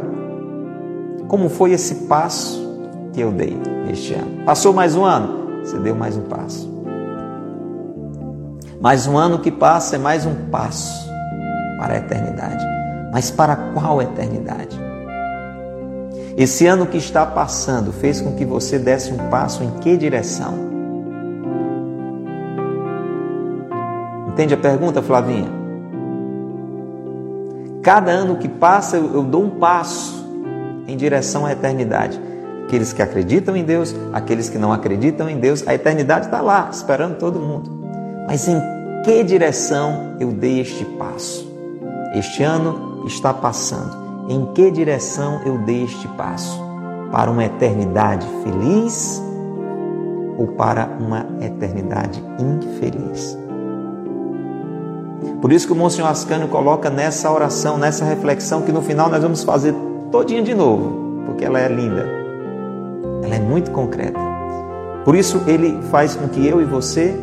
como 1.28 1.48
foi 1.48 1.72
esse 1.72 2.06
passo 2.06 2.60
que 3.12 3.20
eu 3.20 3.30
dei 3.30 3.56
este 3.90 4.14
ano? 4.14 4.44
Passou 4.44 4.72
mais 4.72 4.96
um 4.96 5.04
ano? 5.04 5.62
Você 5.64 5.78
deu 5.78 5.94
mais 5.94 6.16
um 6.16 6.22
passo. 6.22 6.70
Mais 8.80 9.06
um 9.06 9.16
ano 9.16 9.38
que 9.38 9.52
passa 9.52 9.94
é 9.94 9.98
mais 9.98 10.26
um 10.26 10.34
passo 10.50 11.08
para 11.78 11.94
a 11.94 11.96
eternidade. 11.98 12.64
Mas 13.12 13.30
para 13.30 13.54
qual 13.72 14.02
eternidade? 14.02 14.80
Esse 16.36 16.66
ano 16.66 16.86
que 16.86 16.96
está 16.96 17.24
passando 17.26 17.92
fez 17.92 18.20
com 18.20 18.32
que 18.32 18.44
você 18.44 18.78
desse 18.78 19.12
um 19.12 19.28
passo 19.28 19.62
em 19.62 19.70
que 19.78 19.96
direção? 19.96 20.71
Entende 24.32 24.54
a 24.54 24.56
pergunta, 24.56 25.02
Flavinha? 25.02 25.50
Cada 27.82 28.10
ano 28.10 28.36
que 28.36 28.48
passa, 28.48 28.96
eu, 28.96 29.22
dou 29.22 29.44
um 29.44 29.50
passo 29.50 30.24
em 30.88 30.96
direção 30.96 31.44
à 31.44 31.52
eternidade. 31.52 32.18
Aqueles 32.64 32.94
que 32.94 33.02
acreditam 33.02 33.54
em 33.54 33.62
Deus, 33.62 33.94
aqueles 34.10 34.48
que 34.48 34.56
não 34.56 34.72
acreditam 34.72 35.28
em 35.28 35.38
Deus, 35.38 35.68
a 35.68 35.74
eternidade 35.74 36.26
está 36.26 36.40
lá, 36.40 36.70
esperando 36.72 37.18
todo 37.18 37.38
mundo. 37.38 37.70
Mas 38.26 38.48
em 38.48 38.58
que 39.04 39.22
direção 39.22 40.16
eu 40.18 40.32
dei 40.32 40.60
este 40.60 40.84
passo? 40.96 41.52
Este 42.14 42.42
ano 42.42 43.04
está 43.06 43.34
passando. 43.34 44.30
Em 44.30 44.46
que 44.54 44.70
direção 44.70 45.42
eu 45.44 45.58
dei 45.58 45.84
este 45.84 46.08
passo? 46.08 46.58
Para 47.10 47.30
uma 47.30 47.44
eternidade 47.44 48.26
feliz 48.42 49.22
ou 50.38 50.46
para 50.46 50.88
uma 50.98 51.26
eternidade 51.42 52.22
infeliz? 52.38 53.41
Por 55.40 55.52
isso 55.52 55.66
que 55.66 55.72
o 55.72 55.76
Monsenhor 55.76 56.10
Ascânio 56.10 56.48
coloca 56.48 56.88
nessa 56.88 57.30
oração, 57.30 57.76
nessa 57.76 58.04
reflexão, 58.04 58.62
que 58.62 58.72
no 58.72 58.82
final 58.82 59.10
nós 59.10 59.22
vamos 59.22 59.42
fazer 59.42 59.74
todinha 60.10 60.42
de 60.42 60.54
novo, 60.54 61.24
porque 61.26 61.44
ela 61.44 61.58
é 61.58 61.68
linda. 61.68 62.06
Ela 63.24 63.36
é 63.36 63.40
muito 63.40 63.70
concreta. 63.70 64.18
Por 65.04 65.16
isso 65.16 65.42
ele 65.46 65.80
faz 65.90 66.14
com 66.14 66.28
que 66.28 66.46
eu 66.46 66.60
e 66.60 66.64
você 66.64 67.16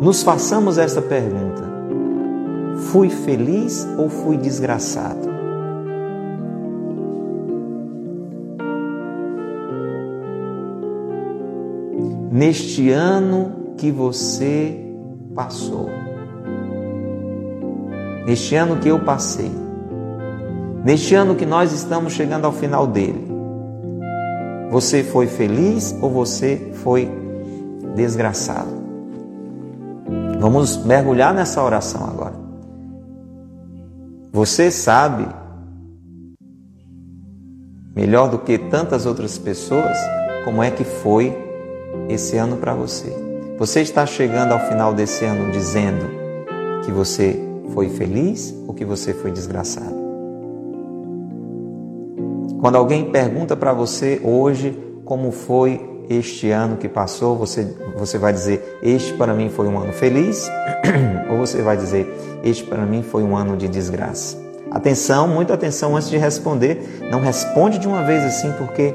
nos 0.00 0.22
façamos 0.22 0.78
essa 0.78 1.00
pergunta: 1.02 1.62
fui 2.90 3.10
feliz 3.10 3.86
ou 3.96 4.08
fui 4.08 4.36
desgraçado? 4.36 5.28
Neste 12.30 12.90
ano 12.90 13.74
que 13.76 13.90
você 13.90 14.87
passou, 15.38 15.88
neste 18.26 18.56
ano 18.56 18.80
que 18.80 18.88
eu 18.88 18.98
passei, 18.98 19.52
neste 20.84 21.14
ano 21.14 21.36
que 21.36 21.46
nós 21.46 21.72
estamos 21.72 22.12
chegando 22.12 22.44
ao 22.44 22.50
final 22.50 22.88
dele, 22.88 23.24
você 24.68 25.04
foi 25.04 25.28
feliz 25.28 25.96
ou 26.02 26.10
você 26.10 26.72
foi 26.82 27.08
desgraçado? 27.94 28.68
Vamos 30.40 30.76
mergulhar 30.84 31.32
nessa 31.32 31.62
oração 31.62 32.02
agora. 32.02 32.34
Você 34.32 34.72
sabe, 34.72 35.24
melhor 37.94 38.28
do 38.28 38.40
que 38.40 38.58
tantas 38.58 39.06
outras 39.06 39.38
pessoas, 39.38 39.96
como 40.44 40.64
é 40.64 40.72
que 40.72 40.82
foi 40.82 41.32
esse 42.08 42.36
ano 42.36 42.56
para 42.56 42.74
você. 42.74 43.27
Você 43.58 43.80
está 43.80 44.06
chegando 44.06 44.52
ao 44.52 44.60
final 44.68 44.94
desse 44.94 45.24
ano 45.24 45.50
dizendo 45.50 46.06
que 46.84 46.92
você 46.92 47.36
foi 47.74 47.88
feliz 47.88 48.54
ou 48.68 48.72
que 48.72 48.84
você 48.84 49.12
foi 49.12 49.32
desgraçado? 49.32 49.98
Quando 52.60 52.76
alguém 52.76 53.10
pergunta 53.10 53.56
para 53.56 53.72
você 53.72 54.20
hoje 54.22 54.78
como 55.04 55.32
foi 55.32 56.04
este 56.08 56.52
ano 56.52 56.76
que 56.76 56.88
passou, 56.88 57.36
você, 57.36 57.76
você 57.96 58.16
vai 58.16 58.32
dizer: 58.32 58.78
Este 58.80 59.12
para 59.14 59.34
mim 59.34 59.48
foi 59.48 59.66
um 59.66 59.76
ano 59.76 59.92
feliz, 59.92 60.48
ou 61.28 61.38
você 61.38 61.60
vai 61.60 61.76
dizer: 61.76 62.06
Este 62.44 62.62
para 62.62 62.86
mim 62.86 63.02
foi 63.02 63.24
um 63.24 63.36
ano 63.36 63.56
de 63.56 63.66
desgraça. 63.66 64.36
Atenção, 64.70 65.26
muita 65.26 65.54
atenção 65.54 65.96
antes 65.96 66.08
de 66.08 66.16
responder. 66.16 67.08
Não 67.10 67.20
responde 67.20 67.80
de 67.80 67.88
uma 67.88 68.04
vez 68.04 68.22
assim, 68.22 68.52
porque 68.52 68.94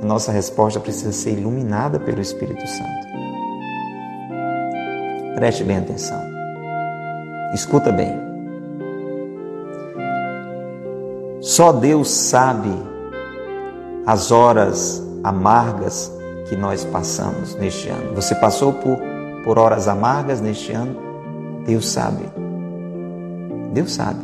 a 0.00 0.06
nossa 0.06 0.30
resposta 0.30 0.78
precisa 0.78 1.10
ser 1.10 1.32
iluminada 1.32 1.98
pelo 1.98 2.20
Espírito 2.20 2.64
Santo. 2.64 3.07
Preste 5.38 5.62
bem 5.62 5.78
atenção. 5.78 6.20
Escuta 7.54 7.92
bem. 7.92 8.12
Só 11.40 11.70
Deus 11.70 12.10
sabe 12.10 12.72
as 14.04 14.32
horas 14.32 15.00
amargas 15.22 16.12
que 16.48 16.56
nós 16.56 16.84
passamos 16.84 17.54
neste 17.54 17.88
ano. 17.88 18.16
Você 18.16 18.34
passou 18.34 18.72
por, 18.72 18.98
por 19.44 19.60
horas 19.60 19.86
amargas 19.86 20.40
neste 20.40 20.72
ano? 20.72 20.96
Deus 21.64 21.88
sabe. 21.88 22.24
Deus 23.72 23.94
sabe. 23.94 24.18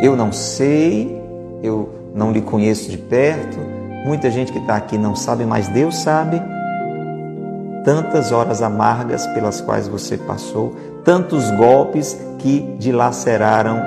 Eu 0.00 0.14
não 0.14 0.30
sei, 0.30 1.20
eu 1.60 1.88
não 2.14 2.30
lhe 2.30 2.40
conheço 2.40 2.88
de 2.88 2.98
perto, 2.98 3.58
muita 4.06 4.30
gente 4.30 4.52
que 4.52 4.60
está 4.60 4.76
aqui 4.76 4.96
não 4.96 5.16
sabe, 5.16 5.44
mas 5.44 5.66
Deus 5.66 5.96
sabe 5.96 6.40
tantas 7.84 8.32
horas 8.32 8.62
amargas 8.62 9.26
pelas 9.28 9.60
quais 9.60 9.88
você 9.88 10.16
passou, 10.16 10.74
tantos 11.04 11.50
golpes 11.52 12.18
que 12.38 12.76
dilaceraram 12.78 13.80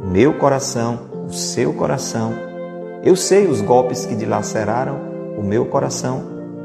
meu 0.00 0.34
coração, 0.34 1.00
o 1.26 1.32
seu 1.32 1.72
coração. 1.72 2.32
Eu 3.02 3.16
sei 3.16 3.46
os 3.46 3.60
golpes 3.60 4.04
que 4.06 4.14
dilaceraram 4.14 4.98
o 5.36 5.42
meu 5.42 5.66
coração 5.66 6.22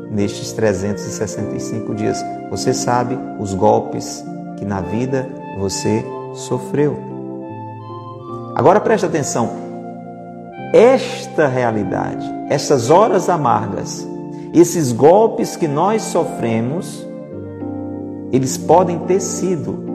nestes 0.10 0.52
365 0.52 1.94
dias. 1.96 2.24
Você 2.50 2.74
sabe 2.74 3.18
os 3.40 3.54
golpes 3.54 4.24
que 4.58 4.66
na 4.66 4.82
vida 4.82 5.28
você 5.58 6.04
sofreu. 6.34 6.98
Agora 8.56 8.80
preste 8.80 9.06
atenção. 9.06 9.50
Esta 10.74 11.48
realidade, 11.48 12.26
essas 12.50 12.90
horas 12.90 13.30
amargas, 13.30 14.08
esses 14.54 14.92
golpes 14.92 15.56
que 15.56 15.68
nós 15.68 16.02
sofremos, 16.04 17.06
eles 18.32 18.58
podem 18.58 19.00
ter 19.00 19.20
sido 19.20 19.90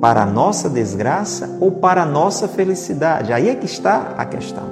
para 0.00 0.22
a 0.22 0.26
nossa 0.26 0.68
desgraça 0.68 1.56
ou 1.60 1.70
para 1.70 2.02
a 2.02 2.06
nossa 2.06 2.48
felicidade. 2.48 3.32
Aí 3.32 3.48
é 3.48 3.54
que 3.54 3.66
está 3.66 4.14
a 4.18 4.24
questão. 4.24 4.64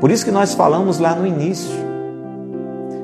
Por 0.00 0.10
isso 0.10 0.24
que 0.24 0.30
nós 0.30 0.54
falamos 0.54 0.98
lá 0.98 1.14
no 1.14 1.26
início. 1.26 1.86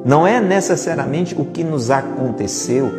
Não 0.04 0.26
é 0.26 0.40
necessariamente 0.40 1.40
o 1.40 1.44
que 1.44 1.62
nos 1.62 1.90
aconteceu 1.90 2.90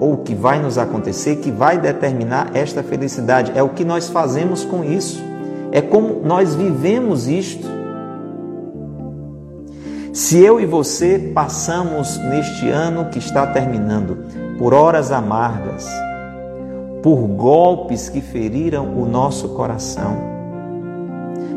ou 0.00 0.14
o 0.14 0.16
que 0.18 0.34
vai 0.34 0.60
nos 0.60 0.78
acontecer 0.78 1.36
que 1.36 1.52
vai 1.52 1.78
determinar 1.78 2.50
esta 2.54 2.82
felicidade, 2.82 3.52
é 3.54 3.62
o 3.62 3.68
que 3.68 3.84
nós 3.84 4.08
fazemos 4.08 4.64
com 4.64 4.82
isso. 4.82 5.22
É 5.70 5.80
como 5.80 6.22
nós 6.24 6.54
vivemos 6.54 7.28
isto. 7.28 7.68
Se 10.12 10.42
eu 10.42 10.60
e 10.60 10.66
você 10.66 11.30
passamos 11.32 12.18
neste 12.18 12.68
ano 12.68 13.10
que 13.10 13.18
está 13.20 13.46
terminando 13.46 14.18
por 14.58 14.74
horas 14.74 15.12
amargas, 15.12 15.88
por 17.00 17.16
golpes 17.28 18.08
que 18.08 18.20
feriram 18.20 19.00
o 19.00 19.06
nosso 19.06 19.50
coração, 19.50 20.16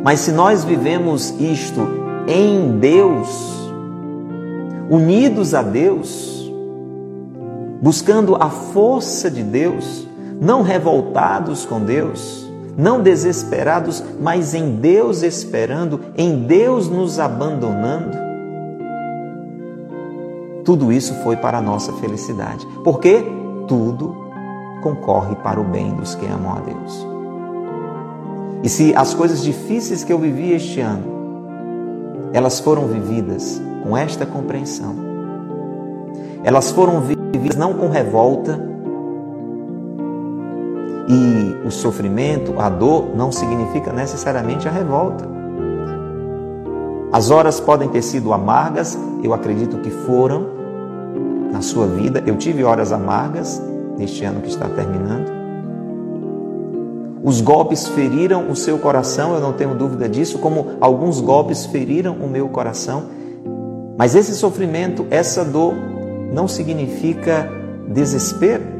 mas 0.04 0.20
se 0.20 0.32
nós 0.32 0.63
vivemos 0.63 1.34
isto 1.39 1.82
em 2.28 2.78
Deus, 2.78 3.28
unidos 4.88 5.56
a 5.56 5.63
Deus, 5.63 6.52
buscando 7.82 8.36
a 8.36 8.52
força 8.52 9.32
de 9.32 9.42
Deus, 9.42 10.08
não 10.39 10.62
revoltados 10.62 11.66
com 11.66 11.80
Deus, 11.80 12.48
não 12.78 13.02
desesperados, 13.02 14.04
mas 14.22 14.54
em 14.54 14.76
Deus 14.76 15.24
esperando, 15.24 16.00
em 16.16 16.44
Deus 16.44 16.88
nos 16.88 17.20
abandonando. 17.20 18.23
Tudo 20.63 20.91
isso 20.93 21.13
foi 21.23 21.36
para 21.36 21.58
a 21.58 21.62
nossa 21.62 21.91
felicidade, 21.93 22.65
porque 22.84 23.26
tudo 23.67 24.15
concorre 24.82 25.36
para 25.36 25.60
o 25.60 25.63
bem 25.63 25.93
dos 25.93 26.15
que 26.15 26.26
amam 26.26 26.54
a 26.54 26.60
Deus. 26.60 27.08
E 28.63 28.69
se 28.69 28.95
as 28.95 29.13
coisas 29.13 29.43
difíceis 29.43 30.04
que 30.04 30.13
eu 30.13 30.19
vivi 30.19 30.54
este 30.54 30.80
ano, 30.80 31.04
elas 32.32 32.60
foram 32.60 32.88
vividas 32.88 33.62
com 33.84 33.97
esta 33.97 34.26
compreensão, 34.26 34.95
elas 36.43 36.71
foram 36.71 37.02
vividas 37.02 37.58
não 37.58 37.73
com 37.73 37.89
revolta, 37.89 38.71
e 41.08 41.67
o 41.67 41.71
sofrimento, 41.71 42.58
a 42.60 42.69
dor, 42.69 43.13
não 43.13 43.32
significa 43.32 43.91
necessariamente 43.91 44.67
a 44.67 44.71
revolta. 44.71 45.28
As 47.12 47.30
horas 47.30 47.60
podem 47.60 47.89
ter 47.89 48.02
sido 48.02 48.32
amargas, 48.32 48.97
eu 49.21 49.34
acredito 49.34 49.78
que 49.80 49.89
foram 49.89 50.53
na 51.54 51.62
sua 51.62 51.88
vida. 51.88 52.22
Eu 52.28 52.36
tive 52.36 52.63
horas 52.66 52.92
amargas 52.92 53.62
neste 53.98 54.26
ano 54.26 54.42
que 54.42 54.50
está 54.50 54.68
terminando. 54.68 55.32
Os 57.24 57.39
golpes 57.39 57.88
feriram 57.88 58.50
o 58.50 58.56
seu 58.56 58.78
coração, 58.78 59.34
eu 59.34 59.39
não 59.39 59.54
tenho 59.54 59.74
dúvida 59.74 60.10
disso, 60.10 60.39
como 60.39 60.72
alguns 60.82 61.22
golpes 61.22 61.66
feriram 61.66 62.16
o 62.16 62.28
meu 62.28 62.50
coração. 62.50 63.04
Mas 63.98 64.16
esse 64.16 64.34
sofrimento, 64.36 65.06
essa 65.10 65.46
dor, 65.46 65.74
não 66.34 66.50
significa 66.50 67.50
desespero 67.88 68.74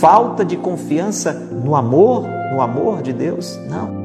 falta 0.00 0.44
de 0.44 0.56
confiança 0.56 1.32
no 1.32 1.76
amor, 1.76 2.26
no 2.52 2.62
amor 2.62 3.02
de 3.02 3.12
Deus? 3.12 3.58
Não. 3.68 4.00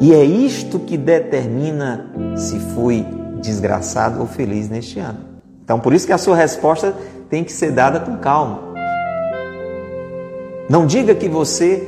E 0.00 0.12
é 0.12 0.24
isto 0.24 0.78
que 0.80 0.96
determina 0.96 2.06
se 2.36 2.58
fui 2.58 3.06
desgraçado 3.40 4.20
ou 4.20 4.26
feliz 4.26 4.68
neste 4.68 4.98
ano. 4.98 5.18
Então, 5.64 5.80
por 5.80 5.92
isso 5.92 6.06
que 6.06 6.12
a 6.12 6.18
sua 6.18 6.36
resposta 6.36 6.94
tem 7.28 7.42
que 7.42 7.52
ser 7.52 7.72
dada 7.72 8.00
com 8.00 8.16
calma. 8.18 8.60
Não 10.68 10.86
diga 10.86 11.14
que 11.14 11.28
você 11.28 11.86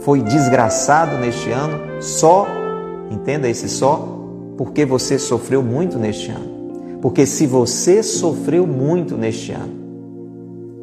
foi 0.00 0.22
desgraçado 0.22 1.16
neste 1.18 1.50
ano 1.50 2.02
só, 2.02 2.46
entenda 3.10 3.48
esse 3.48 3.68
só, 3.68 4.16
porque 4.56 4.84
você 4.84 5.18
sofreu 5.18 5.62
muito 5.62 5.98
neste 5.98 6.30
ano. 6.30 6.98
Porque 7.00 7.26
se 7.26 7.46
você 7.46 8.02
sofreu 8.02 8.66
muito 8.66 9.16
neste 9.16 9.52
ano, 9.52 9.78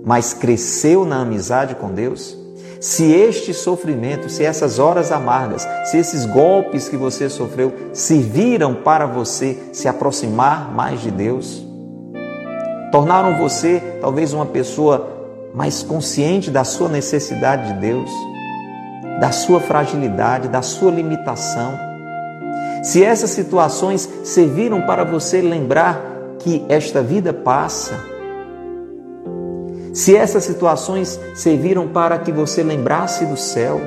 mas 0.06 0.34
cresceu 0.34 1.06
na 1.06 1.22
amizade 1.22 1.76
com 1.76 1.92
Deus, 1.92 2.38
se 2.80 3.12
este 3.12 3.54
sofrimento, 3.54 4.30
se 4.30 4.44
essas 4.44 4.80
horas 4.80 5.12
amargas, 5.12 5.68
se 5.86 5.98
esses 5.98 6.26
golpes 6.26 6.90
que 6.90 6.98
você 6.98 7.30
sofreu 7.30 7.74
serviram 7.94 8.74
para 8.74 9.06
você 9.06 9.58
se 9.72 9.88
aproximar 9.88 10.74
mais 10.74 11.02
de 11.02 11.12
Deus, 11.12 11.66
tornaram 12.92 13.38
você 13.38 13.82
talvez 14.02 14.34
uma 14.34 14.46
pessoa 14.46 15.16
mais 15.54 15.82
consciente 15.82 16.52
da 16.52 16.64
sua 16.64 16.90
necessidade 16.90 17.74
de 17.74 17.80
Deus, 17.80 18.10
da 19.20 19.32
sua 19.32 19.60
fragilidade, 19.60 20.50
da 20.50 20.62
sua 20.62 20.92
limitação. 20.92 21.80
Se 22.84 23.04
essas 23.04 23.32
situações 23.32 24.08
serviram 24.24 24.82
para 24.82 25.04
você 25.04 25.42
lembrar 25.42 26.02
que 26.40 26.64
esta 26.70 27.02
vida 27.02 27.34
passa, 27.34 28.15
se 29.96 30.14
essas 30.14 30.44
situações 30.44 31.18
serviram 31.34 31.88
para 31.88 32.20
que 32.20 32.30
você 32.30 32.62
lembrasse 32.62 33.26
do 33.26 33.38
céu, 33.38 33.80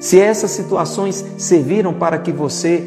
se 0.00 0.20
essas 0.20 0.50
situações 0.50 1.24
serviram 1.38 1.94
para 1.94 2.18
que 2.18 2.32
você 2.32 2.82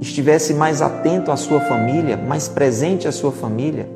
estivesse 0.00 0.54
mais 0.54 0.80
atento 0.80 1.30
à 1.30 1.36
sua 1.36 1.60
família, 1.60 2.16
mais 2.16 2.48
presente 2.48 3.06
à 3.06 3.12
sua 3.12 3.30
família, 3.30 3.86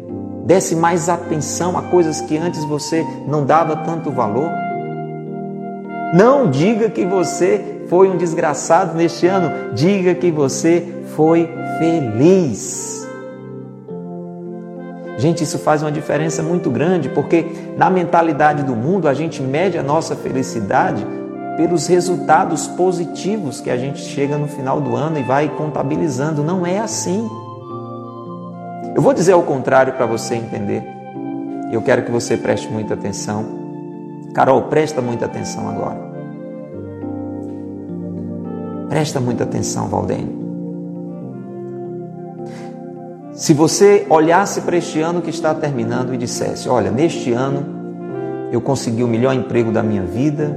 desse 0.44 0.76
mais 0.76 1.08
atenção 1.08 1.78
a 1.78 1.82
coisas 1.84 2.20
que 2.20 2.36
antes 2.36 2.62
você 2.66 3.02
não 3.26 3.46
dava 3.46 3.74
tanto 3.76 4.10
valor, 4.10 4.50
não 6.12 6.50
diga 6.50 6.90
que 6.90 7.06
você 7.06 7.86
foi 7.88 8.10
um 8.10 8.18
desgraçado 8.18 8.94
neste 8.94 9.26
ano, 9.26 9.72
diga 9.72 10.14
que 10.14 10.30
você 10.30 10.86
foi 11.16 11.48
feliz. 11.78 13.03
Gente, 15.24 15.42
isso 15.42 15.58
faz 15.58 15.80
uma 15.80 15.90
diferença 15.90 16.42
muito 16.42 16.70
grande, 16.70 17.08
porque 17.08 17.46
na 17.78 17.88
mentalidade 17.88 18.62
do 18.62 18.76
mundo 18.76 19.08
a 19.08 19.14
gente 19.14 19.40
mede 19.40 19.78
a 19.78 19.82
nossa 19.82 20.14
felicidade 20.14 21.02
pelos 21.56 21.86
resultados 21.86 22.68
positivos 22.68 23.58
que 23.58 23.70
a 23.70 23.76
gente 23.78 24.00
chega 24.00 24.36
no 24.36 24.46
final 24.46 24.82
do 24.82 24.94
ano 24.94 25.18
e 25.18 25.22
vai 25.22 25.48
contabilizando. 25.48 26.42
Não 26.42 26.66
é 26.66 26.78
assim. 26.78 27.26
Eu 28.94 29.00
vou 29.00 29.14
dizer 29.14 29.32
ao 29.32 29.42
contrário 29.42 29.94
para 29.94 30.04
você 30.04 30.34
entender. 30.34 30.84
Eu 31.72 31.80
quero 31.80 32.02
que 32.02 32.10
você 32.10 32.36
preste 32.36 32.70
muita 32.70 32.92
atenção. 32.92 33.46
Carol, 34.34 34.64
presta 34.64 35.00
muita 35.00 35.24
atenção 35.24 35.70
agora. 35.70 36.00
Presta 38.90 39.20
muita 39.20 39.44
atenção, 39.44 39.88
Valdênio. 39.88 40.43
Se 43.34 43.52
você 43.52 44.06
olhasse 44.08 44.60
para 44.60 44.76
este 44.76 45.00
ano 45.00 45.20
que 45.20 45.28
está 45.28 45.52
terminando 45.52 46.14
e 46.14 46.16
dissesse: 46.16 46.68
Olha, 46.68 46.88
neste 46.88 47.32
ano 47.32 47.66
eu 48.52 48.60
consegui 48.60 49.02
o 49.02 49.08
melhor 49.08 49.34
emprego 49.34 49.72
da 49.72 49.82
minha 49.82 50.04
vida, 50.04 50.56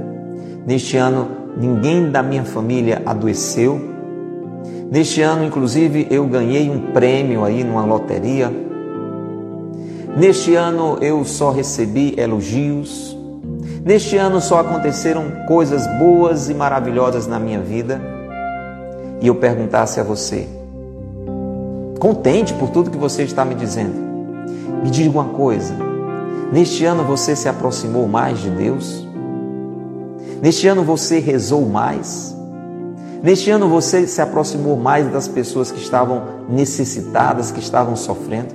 neste 0.64 0.96
ano 0.96 1.28
ninguém 1.56 2.08
da 2.08 2.22
minha 2.22 2.44
família 2.44 3.02
adoeceu, 3.04 3.80
neste 4.92 5.20
ano, 5.22 5.44
inclusive, 5.44 6.06
eu 6.08 6.24
ganhei 6.26 6.70
um 6.70 6.92
prêmio 6.92 7.44
aí 7.44 7.64
numa 7.64 7.84
loteria, 7.84 8.48
neste 10.16 10.54
ano 10.54 10.98
eu 11.00 11.24
só 11.24 11.50
recebi 11.50 12.14
elogios, 12.16 13.18
neste 13.84 14.16
ano 14.16 14.40
só 14.40 14.60
aconteceram 14.60 15.24
coisas 15.48 15.84
boas 15.98 16.48
e 16.48 16.54
maravilhosas 16.54 17.26
na 17.26 17.40
minha 17.40 17.58
vida, 17.58 18.00
e 19.20 19.26
eu 19.26 19.34
perguntasse 19.34 19.98
a 19.98 20.04
você: 20.04 20.57
contente 21.98 22.54
por 22.54 22.70
tudo 22.70 22.90
que 22.90 22.96
você 22.96 23.22
está 23.22 23.44
me 23.44 23.54
dizendo. 23.54 23.94
Me 24.82 24.90
diga 24.90 25.10
uma 25.10 25.30
coisa: 25.30 25.74
neste 26.52 26.84
ano 26.84 27.04
você 27.04 27.34
se 27.34 27.48
aproximou 27.48 28.08
mais 28.08 28.38
de 28.38 28.50
Deus? 28.50 29.06
Neste 30.40 30.68
ano 30.68 30.84
você 30.84 31.18
rezou 31.18 31.66
mais? 31.66 32.36
Neste 33.22 33.50
ano 33.50 33.68
você 33.68 34.06
se 34.06 34.22
aproximou 34.22 34.76
mais 34.76 35.10
das 35.10 35.26
pessoas 35.26 35.72
que 35.72 35.80
estavam 35.80 36.22
necessitadas, 36.48 37.50
que 37.50 37.58
estavam 37.58 37.96
sofrendo? 37.96 38.54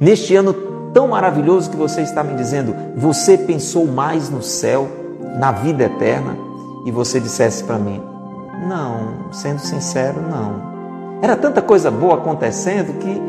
Neste 0.00 0.36
ano 0.36 0.54
tão 0.92 1.08
maravilhoso 1.08 1.68
que 1.70 1.76
você 1.76 2.02
está 2.02 2.22
me 2.22 2.34
dizendo, 2.36 2.72
você 2.96 3.36
pensou 3.36 3.86
mais 3.86 4.30
no 4.30 4.42
céu, 4.42 4.88
na 5.36 5.50
vida 5.50 5.84
eterna? 5.84 6.36
E 6.86 6.92
você 6.92 7.18
dissesse 7.18 7.64
para 7.64 7.78
mim: 7.78 8.00
Não, 8.68 9.32
sendo 9.32 9.58
sincero, 9.58 10.20
não. 10.22 10.73
Era 11.22 11.36
tanta 11.36 11.62
coisa 11.62 11.90
boa 11.90 12.14
acontecendo 12.14 12.98
que 12.98 13.22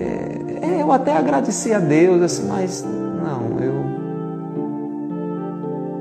é, 0.00 0.82
eu 0.82 0.90
até 0.92 1.16
agradeci 1.16 1.72
a 1.72 1.78
Deus, 1.78 2.22
assim, 2.22 2.48
mas 2.48 2.84
não, 2.84 3.58
eu. 3.60 3.74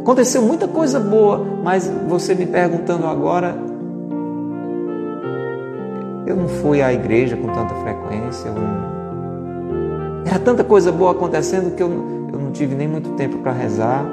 Aconteceu 0.02 0.42
muita 0.42 0.68
coisa 0.68 1.00
boa, 1.00 1.46
mas 1.64 1.92
você 2.08 2.34
me 2.34 2.46
perguntando 2.46 3.06
agora, 3.06 3.56
eu 6.26 6.36
não 6.36 6.48
fui 6.48 6.82
à 6.82 6.92
igreja 6.94 7.36
com 7.36 7.48
tanta 7.48 7.76
frequência. 7.76 8.52
Não... 8.52 8.90
Era 10.26 10.40
tanta 10.40 10.64
coisa 10.64 10.92
boa 10.92 11.12
acontecendo 11.12 11.76
que 11.76 11.84
eu, 11.84 11.90
eu 12.32 12.40
não 12.40 12.52
tive 12.52 12.76
nem 12.76 12.88
muito 12.88 13.12
tempo 13.12 13.38
para 13.40 13.52
rezar. 13.52 14.06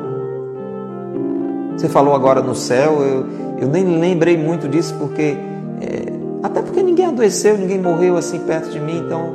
Você 1.76 1.88
falou 1.88 2.14
agora 2.14 2.42
no 2.42 2.54
céu, 2.54 3.02
eu, 3.02 3.26
eu 3.60 3.68
nem 3.68 3.98
lembrei 3.98 4.36
muito 4.36 4.66
disso 4.68 4.94
porque 4.98 5.36
é, 5.80 6.12
até 6.46 6.62
porque 6.62 6.82
ninguém 6.82 7.06
adoeceu, 7.06 7.58
ninguém 7.58 7.80
morreu 7.80 8.16
assim 8.16 8.38
perto 8.38 8.70
de 8.70 8.78
mim, 8.80 8.98
então 8.98 9.34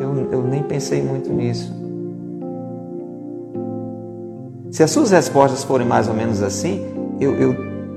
eu, 0.00 0.28
eu 0.32 0.42
nem 0.42 0.62
pensei 0.62 1.02
muito 1.02 1.32
nisso. 1.32 1.72
Se 4.70 4.82
as 4.82 4.90
suas 4.90 5.10
respostas 5.10 5.64
forem 5.64 5.86
mais 5.86 6.08
ou 6.08 6.14
menos 6.14 6.42
assim, 6.42 6.84
eu, 7.20 7.34
eu, 7.34 7.54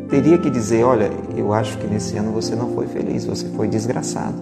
teria 0.09 0.37
que 0.37 0.49
dizer: 0.49 0.83
olha, 0.83 1.09
eu 1.35 1.53
acho 1.53 1.77
que 1.77 1.87
nesse 1.87 2.17
ano 2.17 2.31
você 2.31 2.55
não 2.55 2.73
foi 2.73 2.87
feliz, 2.87 3.25
você 3.25 3.47
foi 3.49 3.67
desgraçado. 3.67 4.35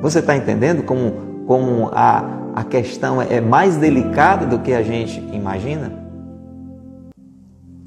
Você 0.00 0.20
está 0.20 0.36
entendendo 0.36 0.82
como, 0.84 1.44
como 1.46 1.90
a, 1.92 2.24
a 2.54 2.64
questão 2.64 3.20
é 3.20 3.40
mais 3.40 3.76
delicada 3.76 4.46
do 4.46 4.60
que 4.60 4.72
a 4.72 4.82
gente 4.82 5.20
imagina? 5.32 5.92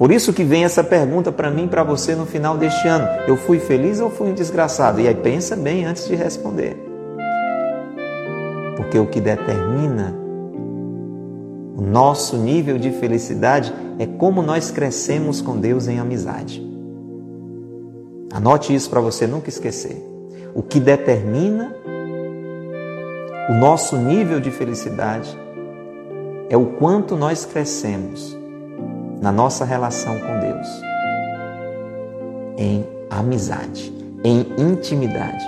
Por 0.02 0.12
isso 0.12 0.34
que 0.34 0.44
vem 0.44 0.64
essa 0.64 0.84
pergunta 0.84 1.32
para 1.32 1.52
mim 1.52 1.68
para 1.68 1.84
você 1.84 2.16
no 2.16 2.26
final 2.26 2.58
deste 2.58 2.88
ano: 2.88 3.08
eu 3.28 3.38
fui 3.38 3.60
feliz 3.60 4.00
ou 4.00 4.10
fui 4.10 4.32
um 4.32 4.34
desgraçado? 4.34 5.00
E 5.00 5.08
aí 5.08 5.14
pensa 5.14 5.56
bem 5.56 5.86
antes 5.86 6.08
de 6.08 6.16
responder. 6.16 6.76
Porque 8.76 8.98
o 8.98 9.06
que 9.06 9.22
determina 9.22 10.18
o 11.78 11.82
nosso 11.84 12.36
nível 12.36 12.80
de 12.80 12.90
felicidade 12.90 13.72
é 14.00 14.08
como 14.08 14.42
nós 14.42 14.72
crescemos 14.72 15.40
com 15.40 15.56
Deus 15.56 15.88
em 15.88 16.00
amizade. 16.00 16.68
Anote 18.34 18.74
isso 18.74 18.90
para 18.90 19.02
você 19.02 19.28
nunca 19.28 19.50
esquecer. 19.50 20.04
O 20.56 20.64
que 20.64 20.80
determina 20.80 21.76
o 23.52 23.54
nosso 23.54 23.96
nível 23.98 24.40
de 24.40 24.50
felicidade 24.50 25.38
é 26.50 26.58
o 26.58 26.66
quanto 26.66 27.16
nós 27.16 27.46
crescemos 27.46 28.41
na 29.22 29.32
nossa 29.32 29.64
relação 29.64 30.18
com 30.20 30.40
Deus, 30.40 30.68
em 32.58 32.86
amizade, 33.10 33.94
em 34.24 34.48
intimidade. 34.58 35.46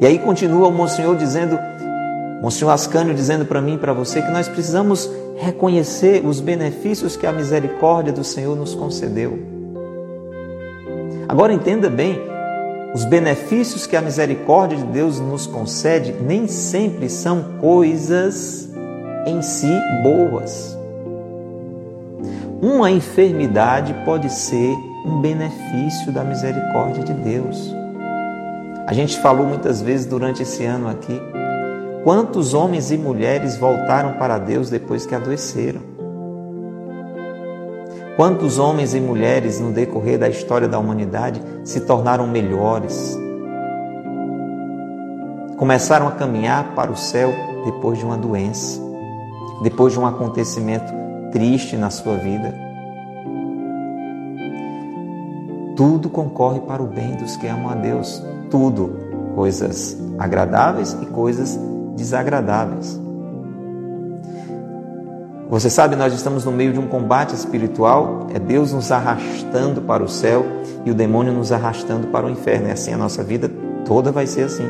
E 0.00 0.06
aí 0.06 0.18
continua 0.18 0.68
o 0.68 0.72
Monsenhor 0.72 1.16
dizendo, 1.16 1.58
Monsenhor 2.42 2.74
Ascânio 2.74 3.14
dizendo 3.14 3.46
para 3.46 3.62
mim 3.62 3.74
e 3.74 3.78
para 3.78 3.94
você 3.94 4.20
que 4.20 4.30
nós 4.30 4.46
precisamos 4.46 5.10
reconhecer 5.38 6.24
os 6.24 6.40
benefícios 6.40 7.16
que 7.16 7.26
a 7.26 7.32
misericórdia 7.32 8.12
do 8.12 8.22
Senhor 8.22 8.54
nos 8.54 8.74
concedeu. 8.74 9.38
Agora 11.26 11.54
entenda 11.54 11.88
bem, 11.88 12.20
os 12.94 13.04
benefícios 13.04 13.86
que 13.86 13.96
a 13.96 14.02
misericórdia 14.02 14.76
de 14.76 14.84
Deus 14.84 15.18
nos 15.18 15.46
concede 15.46 16.12
nem 16.20 16.46
sempre 16.46 17.08
são 17.08 17.58
coisas 17.60 18.68
em 19.26 19.40
si 19.42 19.72
boas. 20.02 20.73
Uma 22.64 22.90
enfermidade 22.90 23.92
pode 24.06 24.30
ser 24.32 24.74
um 25.04 25.20
benefício 25.20 26.10
da 26.10 26.24
misericórdia 26.24 27.04
de 27.04 27.12
Deus. 27.12 27.76
A 28.86 28.94
gente 28.94 29.20
falou 29.20 29.44
muitas 29.44 29.82
vezes 29.82 30.06
durante 30.06 30.40
esse 30.40 30.64
ano 30.64 30.88
aqui 30.88 31.20
quantos 32.02 32.54
homens 32.54 32.90
e 32.90 32.96
mulheres 32.96 33.58
voltaram 33.58 34.14
para 34.14 34.38
Deus 34.38 34.70
depois 34.70 35.04
que 35.04 35.14
adoeceram. 35.14 35.82
Quantos 38.16 38.58
homens 38.58 38.94
e 38.94 39.00
mulheres 39.00 39.60
no 39.60 39.70
decorrer 39.70 40.18
da 40.18 40.30
história 40.30 40.66
da 40.66 40.78
humanidade 40.78 41.42
se 41.64 41.82
tornaram 41.82 42.26
melhores, 42.26 43.14
começaram 45.58 46.08
a 46.08 46.12
caminhar 46.12 46.74
para 46.74 46.90
o 46.90 46.96
céu 46.96 47.30
depois 47.66 47.98
de 47.98 48.06
uma 48.06 48.16
doença 48.16 48.82
depois 49.62 49.92
de 49.92 50.00
um 50.00 50.06
acontecimento 50.06 51.03
triste 51.34 51.76
na 51.76 51.90
sua 51.90 52.14
vida. 52.14 52.54
Tudo 55.76 56.08
concorre 56.08 56.60
para 56.60 56.80
o 56.80 56.86
bem 56.86 57.16
dos 57.16 57.36
que 57.36 57.48
amam 57.48 57.70
a 57.70 57.74
Deus. 57.74 58.22
Tudo. 58.48 59.00
Coisas 59.34 60.00
agradáveis 60.16 60.96
e 61.02 61.06
coisas 61.06 61.58
desagradáveis. 61.96 63.00
Você 65.50 65.68
sabe, 65.68 65.96
nós 65.96 66.14
estamos 66.14 66.44
no 66.44 66.52
meio 66.52 66.72
de 66.72 66.78
um 66.78 66.86
combate 66.86 67.34
espiritual, 67.34 68.28
é 68.32 68.38
Deus 68.38 68.72
nos 68.72 68.92
arrastando 68.92 69.82
para 69.82 70.04
o 70.04 70.08
céu 70.08 70.46
e 70.84 70.90
o 70.90 70.94
demônio 70.94 71.32
nos 71.32 71.50
arrastando 71.50 72.06
para 72.06 72.26
o 72.26 72.30
inferno. 72.30 72.68
É 72.68 72.72
assim 72.72 72.92
a 72.92 72.96
nossa 72.96 73.24
vida 73.24 73.50
toda 73.84 74.12
vai 74.12 74.28
ser 74.28 74.44
assim. 74.44 74.68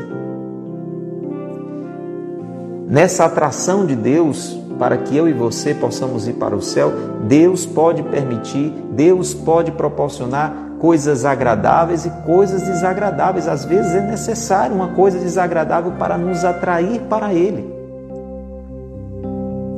Nessa 2.88 3.26
atração 3.26 3.84
de 3.84 3.94
Deus 3.94 4.63
para 4.78 4.98
que 4.98 5.16
eu 5.16 5.28
e 5.28 5.32
você 5.32 5.74
possamos 5.74 6.26
ir 6.26 6.34
para 6.34 6.54
o 6.54 6.62
céu, 6.62 6.92
Deus 7.26 7.64
pode 7.64 8.02
permitir, 8.02 8.70
Deus 8.92 9.32
pode 9.32 9.72
proporcionar 9.72 10.52
coisas 10.78 11.24
agradáveis 11.24 12.04
e 12.04 12.10
coisas 12.26 12.62
desagradáveis. 12.62 13.48
Às 13.48 13.64
vezes 13.64 13.94
é 13.94 14.00
necessário 14.00 14.74
uma 14.74 14.88
coisa 14.88 15.18
desagradável 15.18 15.92
para 15.92 16.18
nos 16.18 16.44
atrair 16.44 17.00
para 17.02 17.32
Ele. 17.32 17.72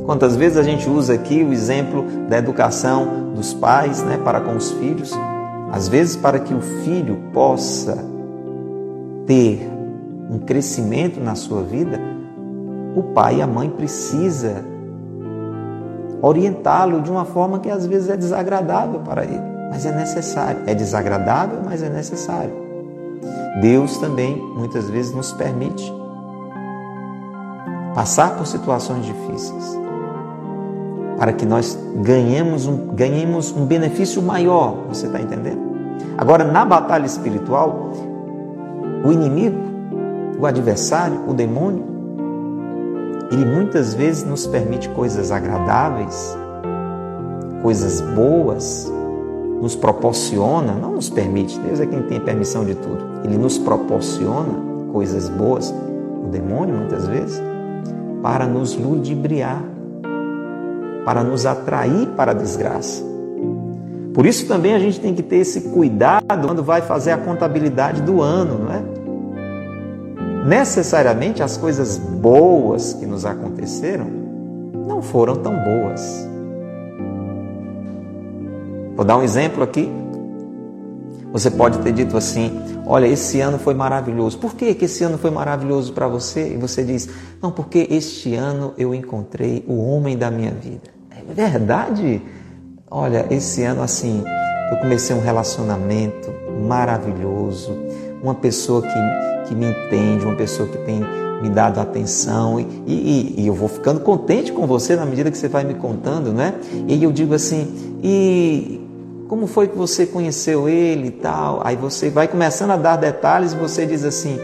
Quantas 0.05 0.37
vezes 0.37 0.57
a 0.57 0.63
gente 0.63 0.89
usa 0.89 1.15
aqui 1.15 1.43
o 1.43 1.53
exemplo 1.53 2.05
da 2.29 2.39
educação 2.39 3.33
dos 3.35 3.53
pais 3.53 4.03
né, 4.05 4.17
para 4.23 4.41
com 4.41 4.57
os 4.57 4.71
filhos? 4.73 5.13
Às 5.73 5.89
vezes, 5.89 6.15
para 6.17 6.39
que 6.39 6.55
o 6.55 6.61
filho 6.61 7.19
possa 7.33 7.99
ter 9.27 9.69
um 10.31 10.39
crescimento 10.39 11.21
na 11.21 11.35
sua 11.35 11.63
vida, 11.63 12.01
o 12.95 13.03
pai 13.03 13.39
e 13.39 13.43
a 13.43 13.47
mãe 13.47 13.69
precisa 13.69 14.65
orientá-lo 16.27 17.01
de 17.01 17.11
uma 17.11 17.25
forma 17.25 17.61
que 17.61 17.71
às 17.71 17.87
vezes 17.87 18.09
é 18.09 18.17
desagradável 18.17 19.01
para 19.01 19.25
ele, 19.25 19.43
mas 19.71 19.87
é 19.87 19.93
necessário. 19.95 20.61
É 20.67 20.75
desagradável, 20.75 21.61
mas 21.65 21.83
é 21.83 21.89
necessário. 21.89 22.53
Deus 23.61 23.97
também 23.99 24.37
muitas 24.57 24.91
vezes 24.91 25.15
nos 25.15 25.33
permite 25.33 25.93
passar 27.95 28.37
por 28.37 28.47
situações 28.47 29.07
difíceis 29.07 29.79
para 31.17 31.33
que 31.33 31.47
nós 31.47 31.79
ganhemos 31.97 32.67
um, 32.67 32.89
ganhemos 32.89 33.51
um 33.51 33.65
benefício 33.65 34.21
maior, 34.21 34.85
você 34.89 35.07
está 35.07 35.19
entendendo? 35.21 35.65
Agora, 36.19 36.45
na 36.45 36.65
batalha 36.65 37.07
espiritual, 37.07 37.93
o 39.03 39.11
inimigo, 39.11 39.59
o 40.39 40.45
adversário, 40.45 41.23
o 41.27 41.33
demônio, 41.33 41.96
ele 43.31 43.45
muitas 43.45 43.95
vezes 43.95 44.25
nos 44.25 44.47
permite 44.47 44.89
coisas 44.91 45.33
agradáveis, 45.33 46.37
coisas 47.63 48.01
boas, 48.01 48.91
nos 49.61 49.75
proporciona, 49.75 50.73
não 50.73 50.93
nos 50.93 51.09
permite, 51.09 51.59
Deus 51.61 51.81
é 51.81 51.87
quem 51.87 52.03
tem 52.03 52.21
permissão 52.21 52.65
de 52.65 52.75
tudo. 52.75 53.05
Ele 53.25 53.37
nos 53.37 53.59
proporciona 53.59 54.55
coisas 54.93 55.29
boas, 55.29 55.75
o 56.25 56.29
demônio 56.29 56.77
muitas 56.77 57.07
vezes, 57.07 57.43
para 58.23 58.47
nos 58.47 58.77
ludibriar, 58.77 59.63
para 61.05 61.25
nos 61.25 61.47
atrair 61.47 62.09
para 62.17 62.33
a 62.33 62.35
desgraça. 62.35 63.05
Por 64.13 64.25
isso 64.25 64.47
também 64.47 64.75
a 64.75 64.79
gente 64.79 64.99
tem 64.99 65.15
que 65.15 65.23
ter 65.23 65.37
esse 65.37 65.61
cuidado 65.71 66.25
quando 66.47 66.63
vai 66.63 66.83
fazer 66.83 67.13
a 67.13 67.19
contabilidade 67.19 68.01
do 68.03 68.23
ano, 68.23 68.65
não 68.65 68.73
é? 68.73 68.96
Necessariamente 70.47 71.43
as 71.43 71.57
coisas 71.57 71.99
boas 71.99 72.95
que 72.95 73.05
nos 73.05 73.27
aconteceram 73.27 74.07
não 74.87 75.03
foram 75.03 75.37
tão 75.37 75.53
boas. 75.53 76.29
Vou 78.95 79.05
dar 79.05 79.19
um 79.19 79.23
exemplo 79.23 79.63
aqui. 79.63 79.91
Você 81.33 81.51
pode 81.51 81.79
ter 81.81 81.93
dito 81.93 82.17
assim: 82.17 82.51
Olha, 82.87 83.07
esse 83.07 83.41
ano 83.41 83.59
foi 83.59 83.75
maravilhoso. 83.75 84.39
Por 84.39 84.55
que, 84.55 84.75
que 84.75 84.85
esse 84.85 85.03
ano 85.05 85.19
foi 85.19 85.31
maravilhoso 85.31 85.93
para 85.93 86.07
você? 86.07 86.55
E 86.55 86.57
você 86.57 86.85
diz: 86.85 87.09
Não, 87.43 87.51
porque 87.51 87.87
este 87.91 88.35
ano 88.35 88.73
eu 88.79 88.95
encontrei 88.95 89.65
o 89.69 89.91
homem 89.91 90.17
da 90.17 90.31
minha 90.31 90.53
vida. 90.53 90.91
É 91.11 91.35
verdade? 91.35 92.23
Olha, 92.89 93.27
esse 93.31 93.65
ano 93.65 93.83
assim, 93.83 94.23
eu 94.71 94.79
comecei 94.79 95.15
um 95.15 95.21
relacionamento 95.21 96.33
maravilhoso, 96.67 97.77
uma 98.23 98.35
pessoa 98.35 98.81
que, 98.81 99.36
que 99.47 99.55
me 99.55 99.67
entende, 99.67 100.25
uma 100.25 100.37
pessoa 100.37 100.69
que 100.69 100.79
tem 100.79 101.01
me 101.41 101.51
dado 101.51 101.81
atenção 101.81 102.59
e, 102.59 102.67
e, 102.87 103.35
e, 103.39 103.47
eu 103.47 103.55
vou 103.55 103.69
ficando 103.69 104.01
contente 104.01 104.53
com 104.53 104.67
você 104.67 104.97
na 104.97 105.05
medida 105.05 105.31
que 105.31 105.37
você 105.37 105.49
vai 105.49 105.65
me 105.65 105.75
contando, 105.75 106.33
né? 106.33 106.55
E 106.89 107.03
eu 107.03 107.13
digo 107.13 107.35
assim, 107.35 107.99
e 108.03 108.81
como 109.29 109.47
foi 109.47 109.69
que 109.69 109.77
você 109.77 110.07
conheceu 110.07 110.69
ele 110.69 111.09
e 111.09 111.11
tal? 111.11 111.61
Aí 111.65 111.77
você 111.77 112.11
vai 112.11 112.29
começando 112.29 112.71
a 112.71 112.77
dar 112.77 112.97
detalhes 112.97 113.53
e 113.53 113.57
você 113.57 113.85
diz 113.85 114.05
assim, 114.05 114.39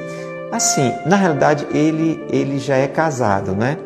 assim, 0.51 0.93
na 1.07 1.17
realidade 1.17 1.67
ele, 1.73 2.23
ele 2.31 2.59
já 2.59 2.77
é 2.77 2.87
casado, 2.87 3.53
né? 3.53 3.79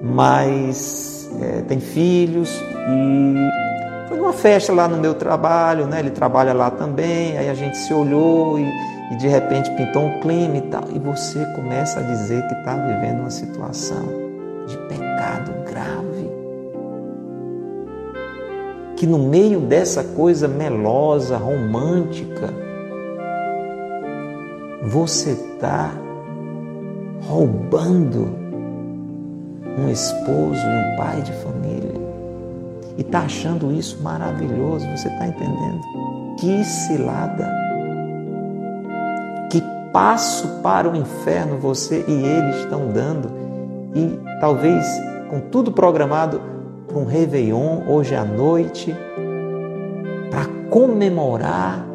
Mas 0.00 1.30
é, 1.40 1.62
tem 1.62 1.80
filhos 1.80 2.62
e 2.88 4.08
foi 4.08 4.16
numa 4.16 4.32
festa 4.32 4.72
lá 4.72 4.88
no 4.88 4.96
meu 4.96 5.14
trabalho, 5.14 5.86
né? 5.86 6.00
Ele 6.00 6.10
trabalha 6.10 6.52
lá 6.52 6.70
também, 6.70 7.36
aí 7.36 7.50
a 7.50 7.54
gente 7.54 7.76
se 7.76 7.92
olhou 7.92 8.58
e 8.58 8.93
e 9.14 9.16
de 9.16 9.28
repente 9.28 9.70
pintou 9.76 10.06
um 10.06 10.20
clima 10.20 10.56
e 10.56 10.62
tal, 10.62 10.82
e 10.92 10.98
você 10.98 11.46
começa 11.54 12.00
a 12.00 12.02
dizer 12.02 12.44
que 12.48 12.54
está 12.54 12.74
vivendo 12.74 13.20
uma 13.20 13.30
situação 13.30 14.04
de 14.66 14.76
pecado 14.88 15.52
grave. 15.64 16.28
Que 18.96 19.06
no 19.06 19.20
meio 19.20 19.60
dessa 19.60 20.02
coisa 20.02 20.48
melosa, 20.48 21.36
romântica, 21.36 22.52
você 24.82 25.30
está 25.30 25.92
roubando 27.28 28.36
um 29.78 29.88
esposo 29.88 30.60
e 30.60 30.92
um 30.92 30.96
pai 30.96 31.22
de 31.22 31.32
família. 31.34 32.04
e 32.98 33.02
está 33.02 33.20
achando 33.20 33.72
isso 33.72 34.02
maravilhoso. 34.02 34.86
Você 34.96 35.08
está 35.08 35.26
entendendo? 35.28 35.80
Que 36.38 36.64
cilada! 36.64 37.63
Passo 39.94 40.60
para 40.60 40.90
o 40.90 40.96
inferno 40.96 41.56
você 41.56 42.04
e 42.08 42.12
ele 42.12 42.50
estão 42.50 42.88
dando 42.88 43.30
e 43.94 44.18
talvez 44.40 44.84
com 45.30 45.38
tudo 45.38 45.70
programado 45.70 46.40
para 46.88 46.98
um 46.98 47.04
Réveillon 47.04 47.82
hoje 47.86 48.12
à 48.16 48.24
noite 48.24 48.92
para 50.32 50.46
comemorar 50.68 51.86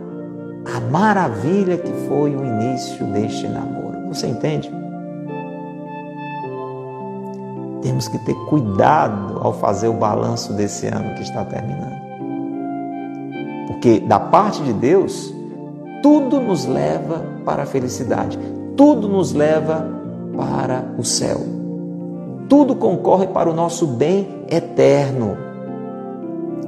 a 0.74 0.80
maravilha 0.90 1.78
que 1.78 1.92
foi 2.08 2.34
o 2.38 2.46
início 2.46 3.06
deste 3.08 3.46
namoro. 3.50 4.08
Você 4.08 4.28
entende? 4.28 4.72
Temos 7.82 8.08
que 8.08 8.18
ter 8.20 8.36
cuidado 8.48 9.42
ao 9.42 9.52
fazer 9.52 9.90
o 9.90 9.94
balanço 9.94 10.54
desse 10.54 10.88
ano 10.88 11.16
que 11.16 11.24
está 11.24 11.44
terminando. 11.44 12.00
Porque 13.68 14.00
da 14.00 14.22
parte 14.22 14.64
de 14.64 14.72
Deus, 14.72 15.38
tudo 16.02 16.40
nos 16.40 16.66
leva 16.66 17.24
para 17.46 17.64
a 17.64 17.66
felicidade, 17.66 18.38
tudo 18.76 19.08
nos 19.08 19.34
leva 19.34 19.86
para 20.36 20.86
o 20.98 21.04
céu. 21.04 21.40
Tudo 22.48 22.76
concorre 22.76 23.28
para 23.28 23.50
o 23.50 23.54
nosso 23.54 23.86
bem 23.86 24.46
eterno. 24.50 25.38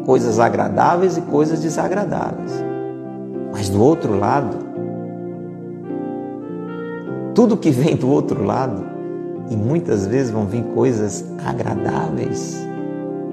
Coisas 0.05 0.39
agradáveis 0.39 1.17
e 1.17 1.21
coisas 1.21 1.61
desagradáveis. 1.61 2.63
Mas 3.51 3.69
do 3.69 3.81
outro 3.81 4.17
lado, 4.17 4.57
tudo 7.33 7.57
que 7.57 7.71
vem 7.71 7.95
do 7.95 8.09
outro 8.09 8.43
lado 8.43 8.83
e 9.49 9.55
muitas 9.55 10.05
vezes 10.05 10.31
vão 10.31 10.45
vir 10.45 10.63
coisas 10.73 11.25
agradáveis, 11.45 12.57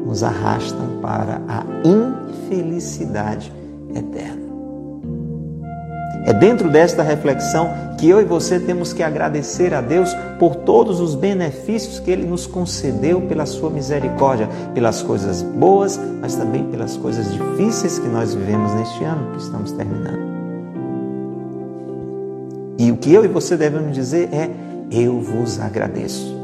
nos 0.05 0.23
arrastam 0.23 1.01
para 1.03 1.41
a 1.49 1.65
infelicidade 1.85 3.53
eterna. 3.95 4.38
É 6.27 6.33
dentro 6.33 6.69
desta 6.71 7.03
reflexão 7.03 7.71
que 7.99 8.09
eu 8.09 8.21
e 8.21 8.25
você 8.25 8.61
temos 8.61 8.93
que 8.93 9.03
agradecer 9.03 9.75
a 9.75 9.81
Deus 9.81 10.15
por 10.39 10.55
todos 10.55 11.01
os 11.01 11.15
benefícios 11.15 11.99
que 11.99 12.11
Ele 12.11 12.27
nos 12.27 12.47
concedeu 12.47 13.21
pela 13.23 13.47
Sua 13.47 13.71
misericórdia, 13.71 14.49
pelas 14.75 15.03
coisas 15.03 15.43
boas, 15.43 15.99
mas 16.21 16.37
também 16.37 16.65
pelas 16.65 16.97
coisas 16.97 17.33
difíceis 17.33 17.99
que 17.99 18.09
nós 18.09 18.35
vivemos 18.35 18.75
neste 18.75 19.03
ano 19.05 19.33
que 19.33 19.39
estamos 19.43 19.73
terminando. 19.73 20.29
E 22.79 22.93
o 22.93 22.97
que 22.97 23.13
eu 23.13 23.25
e 23.25 23.29
você 23.29 23.57
devemos 23.57 23.93
dizer 23.93 24.29
é: 24.33 24.51
eu 24.91 25.21
vos 25.21 25.61
agradeço. 25.61 26.37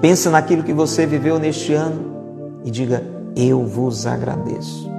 Pensa 0.00 0.30
naquilo 0.30 0.62
que 0.62 0.72
você 0.72 1.06
viveu 1.06 1.38
neste 1.38 1.72
ano 1.72 2.60
e 2.64 2.70
diga: 2.70 3.02
Eu 3.36 3.64
vos 3.64 4.06
agradeço. 4.06 4.90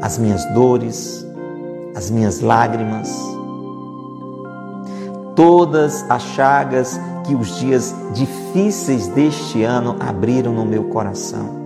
As 0.00 0.18
minhas 0.18 0.44
dores, 0.46 1.26
as 1.94 2.10
minhas 2.10 2.40
lágrimas, 2.40 3.10
todas 5.34 6.04
as 6.08 6.22
chagas 6.22 7.00
que 7.24 7.34
os 7.34 7.58
dias 7.58 7.94
difíceis 8.12 9.08
deste 9.08 9.62
ano 9.62 9.96
abriram 10.00 10.52
no 10.52 10.64
meu 10.64 10.84
coração. 10.84 11.62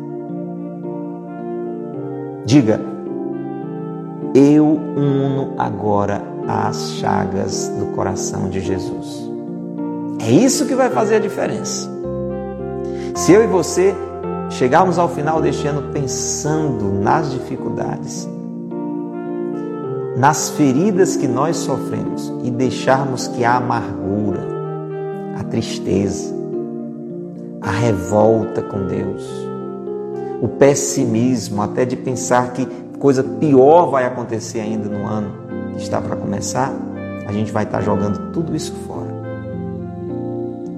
Diga: 2.45 2.81
Eu 4.35 4.67
uno 4.67 5.55
agora 5.59 6.23
as 6.47 6.93
chagas 6.93 7.69
do 7.69 7.87
coração 7.95 8.49
de 8.49 8.61
Jesus. 8.61 9.27
É 10.21 10.31
isso 10.31 10.67
que 10.67 10.75
vai 10.75 10.91
fazer 10.91 11.17
a 11.17 11.21
diferença. 11.21 11.91
Se 13.15 13.33
eu 13.33 13.43
e 13.43 13.47
você 13.47 13.95
chegarmos 14.51 14.99
ao 14.99 15.09
final 15.09 15.41
deste 15.41 15.67
ano 15.67 15.91
pensando 15.93 16.85
nas 16.93 17.31
dificuldades, 17.33 18.29
nas 20.17 20.49
feridas 20.49 21.15
que 21.15 21.29
nós 21.29 21.59
sofremos 21.59 22.33
e 22.43 22.51
deixarmos 22.51 23.29
que 23.29 23.45
a 23.45 23.57
amargura, 23.57 24.41
a 25.39 25.45
tristeza, 25.45 26.35
a 27.61 27.71
revolta 27.71 28.63
com 28.63 28.87
Deus, 28.87 29.23
o 30.41 30.49
pessimismo, 30.49 31.61
até 31.61 31.85
de 31.85 31.97
pensar 31.97 32.53
que 32.55 32.67
coisa 32.99 33.23
pior 33.23 33.91
vai 33.91 34.07
acontecer 34.07 34.61
ainda 34.61 34.89
no 34.89 35.07
ano, 35.07 35.33
está 35.77 36.01
para 36.01 36.17
começar, 36.17 36.73
a 37.27 37.33
gente 37.33 37.53
vai 37.53 37.65
estar 37.65 37.83
jogando 37.83 38.33
tudo 38.33 38.57
isso 38.57 38.73
fora. 38.87 39.15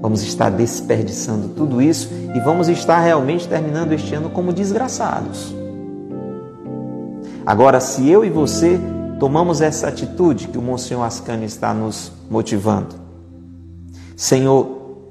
Vamos 0.01 0.21
estar 0.21 0.49
desperdiçando 0.49 1.49
tudo 1.49 1.81
isso 1.81 2.09
e 2.35 2.39
vamos 2.41 2.67
estar 2.67 2.99
realmente 2.99 3.47
terminando 3.47 3.93
este 3.93 4.15
ano 4.15 4.29
como 4.29 4.51
desgraçados. 4.51 5.55
Agora, 7.45 7.79
se 7.79 8.09
eu 8.09 8.23
e 8.23 8.29
você 8.29 8.79
tomamos 9.19 9.61
essa 9.61 9.87
atitude 9.87 10.47
que 10.47 10.57
o 10.57 10.61
Monsenhor 10.61 11.03
Ascani 11.03 11.45
está 11.45 11.73
nos 11.73 12.11
motivando, 12.29 12.95
Senhor, 14.15 14.65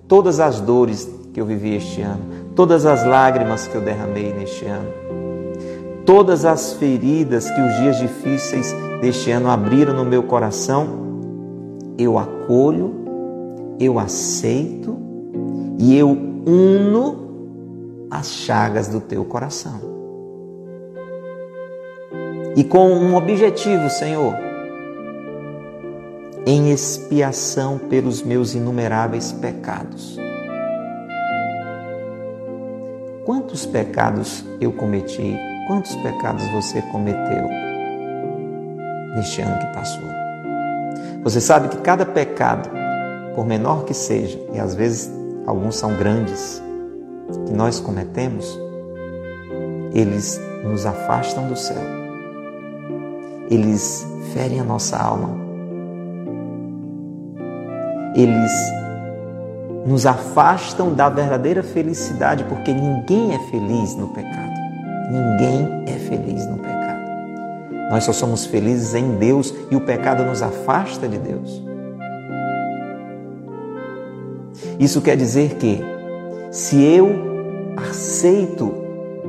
todas 0.09 0.41
as 0.41 0.61
dores 0.61 1.09
que 1.33 1.41
eu 1.41 1.47
vivi 1.47 1.75
este 1.75 2.01
ano, 2.01 2.23
todas 2.57 2.87
as 2.87 3.07
lágrimas 3.07 3.69
que 3.69 3.75
eu 3.75 3.81
derramei 3.81 4.33
neste 4.33 4.65
ano, 4.65 4.89
todas 6.05 6.45
as 6.45 6.73
feridas 6.73 7.51
que 7.51 7.61
os 7.61 7.77
dias 7.77 7.99
difíceis 7.99 8.75
deste 9.01 9.31
ano 9.31 9.51
abriram 9.51 9.95
no 9.95 10.05
meu 10.05 10.23
coração, 10.23 10.87
eu 11.99 12.19
acolho, 12.19 12.95
eu 13.79 13.99
aceito 13.99 14.97
e 15.79 15.97
eu 15.97 16.09
uno 16.47 17.29
as 18.11 18.31
chagas 18.31 18.89
do 18.89 19.01
teu 19.01 19.25
coração. 19.25 19.88
E 22.59 22.65
com 22.65 22.91
um 22.91 23.15
objetivo, 23.15 23.89
Senhor, 23.89 24.35
em 26.45 26.73
expiação 26.73 27.79
pelos 27.79 28.21
meus 28.21 28.53
inumeráveis 28.53 29.31
pecados. 29.31 30.19
Quantos 33.25 33.65
pecados 33.65 34.45
eu 34.61 34.73
cometi? 34.73 35.37
Quantos 35.69 35.95
pecados 35.97 36.45
você 36.51 36.83
cometeu? 36.91 37.69
neste 39.19 39.43
ano 39.43 39.59
que 39.59 39.67
passou. 39.75 40.03
Você 41.23 41.41
sabe 41.41 41.69
que 41.69 41.79
cada 41.79 42.07
pecado, 42.07 42.71
por 43.35 43.45
menor 43.45 43.85
que 43.85 43.93
seja, 43.93 44.39
e 44.53 44.59
às 44.59 44.75
vezes 44.75 45.11
alguns 45.47 45.77
são 45.77 45.97
grandes, 45.97 46.63
que 47.47 47.53
nós 47.53 47.81
cometemos, 47.81 48.59
eles 49.93 50.41
nos 50.65 50.87
afastam 50.87 51.49
do 51.49 51.57
céu. 51.57 51.98
Eles 53.51 54.07
ferem 54.33 54.61
a 54.61 54.65
nossa 54.65 54.97
alma. 54.97 55.31
Eles 58.15 58.53
nos 59.87 60.05
afastam 60.05 60.93
da 60.93 61.09
verdadeira 61.09 61.63
felicidade, 61.63 62.45
porque 62.45 62.73
ninguém 62.73 63.35
é 63.35 63.39
feliz 63.51 63.97
no 63.97 64.09
pecado. 64.09 64.53
Ninguém 65.11 65.85
é 65.87 65.99
feliz 65.99 66.47
no 66.47 66.59
pecado. 66.59 67.01
Nós 67.91 68.05
só 68.05 68.13
somos 68.13 68.45
felizes 68.45 68.95
em 68.95 69.17
Deus 69.17 69.55
e 69.71 69.77
o 69.77 69.81
pecado 69.81 70.25
nos 70.25 70.43
afasta 70.43 71.09
de 71.09 71.17
Deus. 71.17 71.63
Isso 74.79 75.01
quer 75.01 75.17
dizer 75.17 75.55
que, 75.55 75.81
se 76.51 76.83
eu 76.83 77.09
aceito 77.77 78.75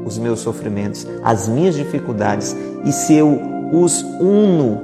os 0.05 0.17
meus 0.17 0.41
sofrimentos, 0.41 1.07
as 1.23 1.47
minhas 1.47 1.75
dificuldades, 1.75 2.55
e 2.83 2.91
se 2.91 3.13
eu 3.13 3.58
os 3.71 4.01
uno 4.19 4.81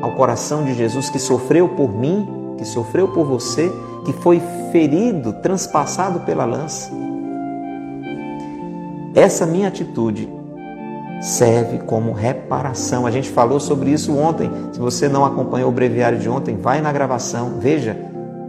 ao 0.00 0.12
coração 0.12 0.64
de 0.64 0.74
Jesus 0.74 1.10
que 1.10 1.18
sofreu 1.18 1.68
por 1.68 1.92
mim, 1.92 2.54
que 2.56 2.64
sofreu 2.64 3.08
por 3.08 3.24
você, 3.24 3.70
que 4.04 4.12
foi 4.12 4.40
ferido, 4.72 5.32
transpassado 5.34 6.20
pela 6.20 6.44
lança, 6.44 6.90
essa 9.14 9.44
minha 9.44 9.68
atitude 9.68 10.28
serve 11.20 11.78
como 11.78 12.12
reparação. 12.12 13.06
A 13.06 13.10
gente 13.10 13.28
falou 13.28 13.60
sobre 13.60 13.90
isso 13.90 14.16
ontem. 14.16 14.50
Se 14.72 14.78
você 14.78 15.08
não 15.08 15.24
acompanhou 15.24 15.68
o 15.68 15.72
breviário 15.72 16.18
de 16.18 16.28
ontem, 16.28 16.56
vai 16.56 16.80
na 16.80 16.92
gravação, 16.92 17.58
veja. 17.58 17.96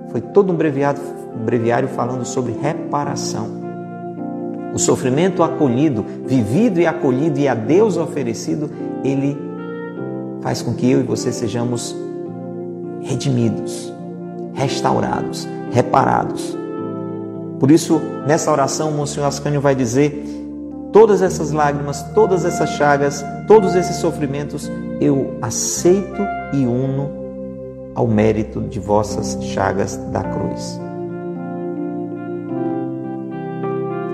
Foi 0.10 0.22
todo 0.22 0.54
um 0.54 0.56
breviário, 0.56 1.02
um 1.36 1.44
breviário 1.44 1.90
falando 1.90 2.26
sobre 2.26 2.54
reparação. 2.54 3.61
O 4.74 4.80
sofrimento 4.80 5.44
acolhido, 5.44 6.06
vivido 6.26 6.80
e 6.80 6.88
acolhido 6.88 7.40
e 7.40 7.48
a 7.48 7.54
Deus 7.54 7.98
oferecido, 7.98 8.70
ele 9.04 9.38
faz 10.42 10.62
com 10.62 10.74
que 10.74 10.90
eu 10.90 11.02
e 11.02 11.04
você 11.04 11.32
sejamos 11.32 11.96
redimidos, 13.02 13.94
restaurados, 14.54 15.48
reparados. 15.72 16.58
Por 17.60 17.70
isso, 17.70 18.02
nessa 18.26 18.52
oração, 18.52 18.90
o 18.90 18.94
Monsenhor 18.94 19.28
Ascânio 19.28 19.62
vai 19.62 19.76
dizer 19.76 20.26
todas 20.92 21.22
essas 21.22 21.52
lágrimas, 21.52 22.02
todas 22.14 22.46
essas 22.46 22.72
chagas, 22.72 23.24
todos 23.48 23.76
esses 23.76 23.98
sofrimentos, 23.98 24.70
eu 25.00 25.38
aceito 25.42 26.22
e 26.54 26.66
uno 26.66 27.12
ao 27.94 28.08
mérito 28.08 28.62
de 28.62 28.80
vossas 28.80 29.38
chagas 29.44 29.98
da 30.12 30.24
cruz. 30.24 30.80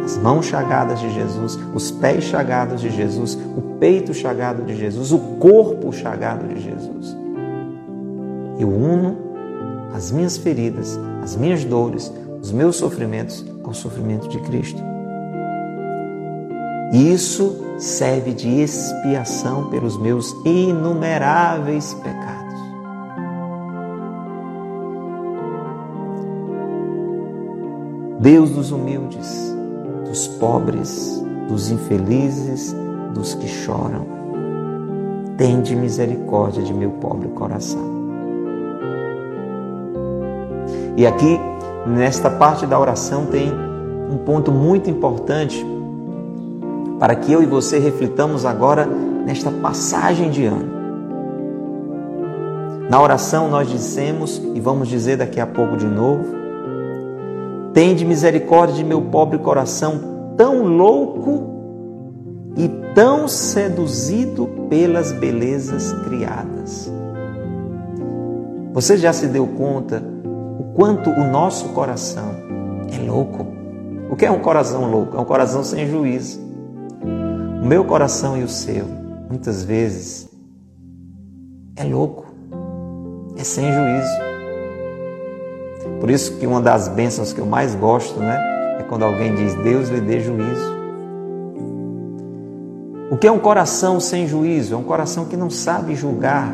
As 0.07 0.17
mãos 0.17 0.45
chagadas 0.45 1.01
de 1.01 1.13
Jesus, 1.13 1.59
os 1.75 1.91
pés 1.91 2.23
chagados 2.23 2.79
de 2.79 2.89
Jesus, 2.89 3.37
o 3.57 3.77
peito 3.77 4.13
chagado 4.13 4.63
de 4.63 4.73
Jesus, 4.73 5.11
o 5.11 5.19
corpo 5.37 5.91
chagado 5.91 6.47
de 6.47 6.61
Jesus. 6.61 7.13
Eu 8.57 8.69
uno 8.69 9.17
as 9.93 10.09
minhas 10.09 10.37
feridas, 10.37 10.97
as 11.21 11.35
minhas 11.35 11.65
dores, 11.65 12.09
os 12.41 12.53
meus 12.53 12.77
sofrimentos 12.77 13.45
ao 13.65 13.73
sofrimento 13.73 14.29
de 14.29 14.39
Cristo. 14.39 14.81
Isso 16.93 17.75
serve 17.77 18.31
de 18.31 18.61
expiação 18.61 19.69
pelos 19.69 19.97
meus 19.99 20.31
inumeráveis 20.45 21.93
pecados. 21.95 22.55
Deus 28.21 28.51
dos 28.51 28.71
humildes, 28.71 29.46
pobres, 30.39 31.23
dos 31.47 31.69
infelizes, 31.69 32.75
dos 33.13 33.33
que 33.33 33.47
choram, 33.47 34.05
tende 35.37 35.75
misericórdia 35.75 36.63
de 36.63 36.73
meu 36.73 36.91
pobre 36.91 37.27
coração. 37.29 37.97
E 40.95 41.05
aqui, 41.05 41.39
nesta 41.85 42.29
parte 42.29 42.65
da 42.65 42.79
oração, 42.79 43.25
tem 43.25 43.51
um 44.11 44.17
ponto 44.17 44.51
muito 44.51 44.89
importante 44.89 45.65
para 46.99 47.15
que 47.15 47.31
eu 47.31 47.43
e 47.43 47.45
você 47.45 47.77
reflitamos 47.77 48.45
agora 48.45 48.85
nesta 48.85 49.51
passagem 49.51 50.31
de 50.31 50.45
ano. 50.45 50.77
Na 52.89 53.01
oração 53.01 53.49
nós 53.49 53.69
dissemos, 53.69 54.41
e 54.55 54.59
vamos 54.59 54.87
dizer 54.87 55.17
daqui 55.17 55.39
a 55.39 55.45
pouco 55.45 55.77
de 55.77 55.85
novo, 55.85 56.37
Tende 57.77 58.03
misericórdia 58.03 58.75
de 58.75 58.83
meu 58.83 59.03
pobre 59.03 59.37
coração, 59.37 60.16
tão 60.37 60.63
louco 60.63 61.57
e 62.55 62.69
tão 62.93 63.27
seduzido 63.27 64.47
pelas 64.69 65.11
belezas 65.11 65.91
criadas. 66.03 66.91
Você 68.73 68.95
já 68.95 69.11
se 69.11 69.27
deu 69.27 69.47
conta 69.47 70.03
o 70.59 70.63
quanto 70.75 71.09
o 71.09 71.23
nosso 71.23 71.69
coração 71.69 72.31
é 72.91 72.99
louco? 72.99 73.45
O 74.09 74.15
que 74.15 74.25
é 74.25 74.31
um 74.31 74.39
coração 74.39 74.89
louco? 74.89 75.17
É 75.17 75.19
um 75.19 75.25
coração 75.25 75.63
sem 75.63 75.87
juízo. 75.87 76.39
O 77.61 77.65
meu 77.65 77.83
coração 77.83 78.37
e 78.37 78.43
o 78.43 78.47
seu, 78.47 78.85
muitas 79.27 79.63
vezes, 79.63 80.29
é 81.75 81.83
louco, 81.83 82.27
é 83.37 83.43
sem 83.43 83.65
juízo. 83.65 84.27
Por 85.99 86.09
isso 86.09 86.37
que 86.37 86.47
uma 86.47 86.61
das 86.61 86.87
bênçãos 86.87 87.33
que 87.33 87.39
eu 87.41 87.45
mais 87.45 87.75
gosto, 87.75 88.19
né, 88.19 88.56
quando 88.87 89.03
alguém 89.03 89.35
diz 89.35 89.53
Deus 89.55 89.89
lhe 89.89 90.01
dê 90.01 90.19
juízo. 90.19 90.77
O 93.09 93.17
que 93.17 93.27
é 93.27 93.31
um 93.31 93.39
coração 93.39 93.99
sem 93.99 94.27
juízo? 94.27 94.73
É 94.73 94.77
um 94.77 94.83
coração 94.83 95.25
que 95.25 95.37
não 95.37 95.49
sabe 95.49 95.95
julgar 95.95 96.53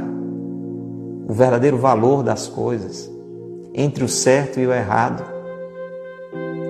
o 1.27 1.33
verdadeiro 1.33 1.77
valor 1.77 2.21
das 2.21 2.47
coisas, 2.47 3.09
entre 3.73 4.03
o 4.03 4.07
certo 4.07 4.59
e 4.59 4.67
o 4.67 4.73
errado. 4.73 5.23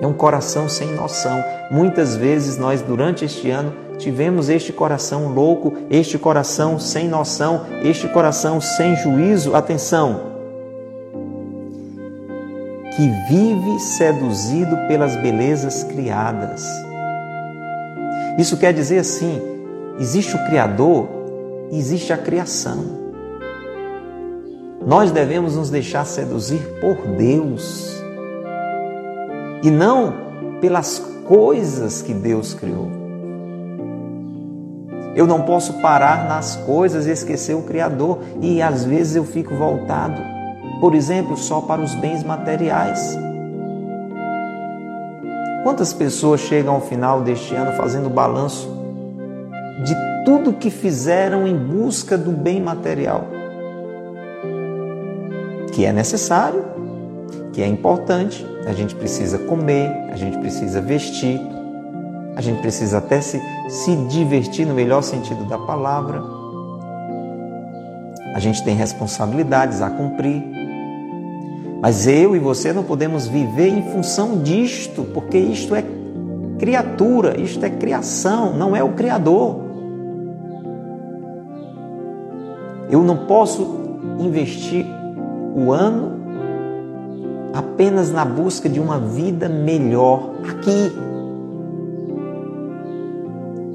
É 0.00 0.06
um 0.06 0.12
coração 0.12 0.68
sem 0.68 0.94
noção. 0.94 1.42
Muitas 1.70 2.16
vezes 2.16 2.56
nós, 2.56 2.80
durante 2.80 3.24
este 3.24 3.50
ano, 3.50 3.72
tivemos 3.98 4.48
este 4.48 4.72
coração 4.72 5.28
louco, 5.28 5.72
este 5.90 6.18
coração 6.18 6.78
sem 6.78 7.08
noção, 7.08 7.66
este 7.82 8.08
coração 8.08 8.60
sem 8.60 8.96
juízo. 8.96 9.54
Atenção! 9.54 10.33
Que 12.96 13.08
vive 13.28 13.78
seduzido 13.80 14.76
pelas 14.88 15.16
belezas 15.16 15.82
criadas. 15.84 16.64
Isso 18.38 18.56
quer 18.56 18.72
dizer 18.72 18.98
assim: 18.98 19.40
existe 19.98 20.36
o 20.36 20.44
Criador 20.46 21.24
existe 21.70 22.12
a 22.12 22.18
criação. 22.18 23.04
Nós 24.86 25.10
devemos 25.10 25.56
nos 25.56 25.70
deixar 25.70 26.04
seduzir 26.04 26.60
por 26.80 26.96
Deus 27.16 28.02
e 29.62 29.70
não 29.70 30.14
pelas 30.60 30.98
coisas 31.26 32.02
que 32.02 32.12
Deus 32.12 32.52
criou. 32.52 32.88
Eu 35.16 35.26
não 35.26 35.42
posso 35.42 35.74
parar 35.74 36.28
nas 36.28 36.56
coisas 36.56 37.06
e 37.06 37.10
esquecer 37.10 37.54
o 37.54 37.62
Criador, 37.62 38.18
e 38.42 38.60
às 38.60 38.84
vezes 38.84 39.14
eu 39.14 39.24
fico 39.24 39.54
voltado 39.54 40.33
por 40.84 40.94
exemplo, 40.94 41.34
só 41.34 41.62
para 41.62 41.80
os 41.80 41.94
bens 41.94 42.22
materiais. 42.22 43.16
Quantas 45.62 45.94
pessoas 45.94 46.42
chegam 46.42 46.74
ao 46.74 46.82
final 46.82 47.22
deste 47.22 47.54
ano 47.54 47.72
fazendo 47.72 48.10
balanço 48.10 48.68
de 49.82 49.94
tudo 50.26 50.52
que 50.52 50.68
fizeram 50.68 51.46
em 51.46 51.56
busca 51.56 52.18
do 52.18 52.30
bem 52.30 52.60
material? 52.60 53.24
Que 55.72 55.86
é 55.86 55.92
necessário, 55.94 56.62
que 57.54 57.62
é 57.62 57.66
importante, 57.66 58.46
a 58.66 58.74
gente 58.74 58.94
precisa 58.94 59.38
comer, 59.38 59.90
a 60.12 60.16
gente 60.16 60.36
precisa 60.36 60.82
vestir, 60.82 61.40
a 62.36 62.42
gente 62.42 62.60
precisa 62.60 62.98
até 62.98 63.22
se, 63.22 63.40
se 63.70 63.96
divertir 64.08 64.66
no 64.66 64.74
melhor 64.74 65.02
sentido 65.02 65.46
da 65.46 65.56
palavra. 65.56 66.22
A 68.34 68.38
gente 68.38 68.62
tem 68.62 68.76
responsabilidades 68.76 69.80
a 69.80 69.88
cumprir. 69.88 70.63
Mas 71.84 72.06
eu 72.06 72.34
e 72.34 72.38
você 72.38 72.72
não 72.72 72.82
podemos 72.82 73.26
viver 73.26 73.68
em 73.68 73.82
função 73.92 74.38
disto, 74.38 75.02
porque 75.12 75.36
isto 75.36 75.74
é 75.74 75.84
criatura, 76.58 77.38
isto 77.38 77.62
é 77.62 77.68
criação, 77.68 78.54
não 78.56 78.74
é 78.74 78.82
o 78.82 78.94
Criador. 78.94 79.56
Eu 82.90 83.02
não 83.02 83.26
posso 83.26 83.68
investir 84.18 84.86
o 85.54 85.72
ano 85.72 86.12
apenas 87.52 88.10
na 88.10 88.24
busca 88.24 88.66
de 88.66 88.80
uma 88.80 88.98
vida 88.98 89.46
melhor 89.46 90.36
aqui. 90.48 90.90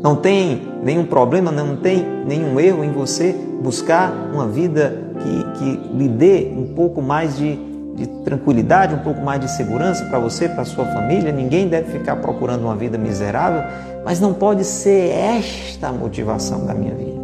Não 0.02 0.16
tem 0.16 0.64
nenhum 0.84 1.06
problema, 1.06 1.52
não 1.52 1.76
tem 1.76 2.04
nenhum 2.26 2.60
erro 2.60 2.84
em 2.84 2.92
você 2.92 3.36
buscar 3.62 4.12
uma 4.34 4.48
vida 4.48 5.12
que, 5.20 5.60
que 5.60 5.96
lhe 5.96 6.08
dê 6.08 6.52
um 6.58 6.74
pouco 6.74 7.04
mais 7.04 7.38
de 7.38 7.69
de 8.00 8.08
tranquilidade, 8.24 8.96
um 8.96 9.00
pouco 9.00 9.22
mais 9.22 9.42
de 9.42 9.52
segurança 9.52 10.06
para 10.06 10.18
você, 10.18 10.48
para 10.48 10.64
sua 10.64 10.86
família. 10.86 11.32
Ninguém 11.32 11.68
deve 11.68 11.92
ficar 11.92 12.16
procurando 12.16 12.64
uma 12.64 12.76
vida 12.76 12.98
miserável, 12.98 13.64
mas 14.06 14.20
não 14.20 14.34
pode 14.34 14.64
ser 14.64 15.10
esta 15.12 15.90
a 15.90 15.92
motivação 15.92 16.66
da 16.66 16.74
minha 16.74 16.96
vida. 16.96 17.20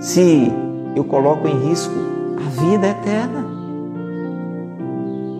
Se 0.00 0.50
eu 0.94 1.04
coloco 1.04 1.46
em 1.46 1.68
risco 1.68 1.94
a 2.36 2.48
vida 2.60 2.88
eterna. 2.88 3.44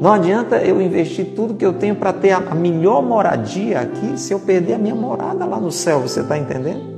Não 0.01 0.13
adianta 0.13 0.57
eu 0.57 0.81
investir 0.81 1.33
tudo 1.35 1.55
que 1.55 1.65
eu 1.65 1.73
tenho 1.73 1.95
para 1.95 2.13
ter 2.13 2.33
a 2.33 2.55
melhor 2.55 3.03
moradia 3.03 3.81
aqui 3.81 4.19
se 4.19 4.33
eu 4.33 4.39
perder 4.39 4.75
a 4.75 4.79
minha 4.79 4.95
morada 4.95 5.45
lá 5.45 5.59
no 5.59 5.73
céu, 5.73 6.01
você 6.01 6.21
está 6.21 6.37
entendendo? 6.37 6.97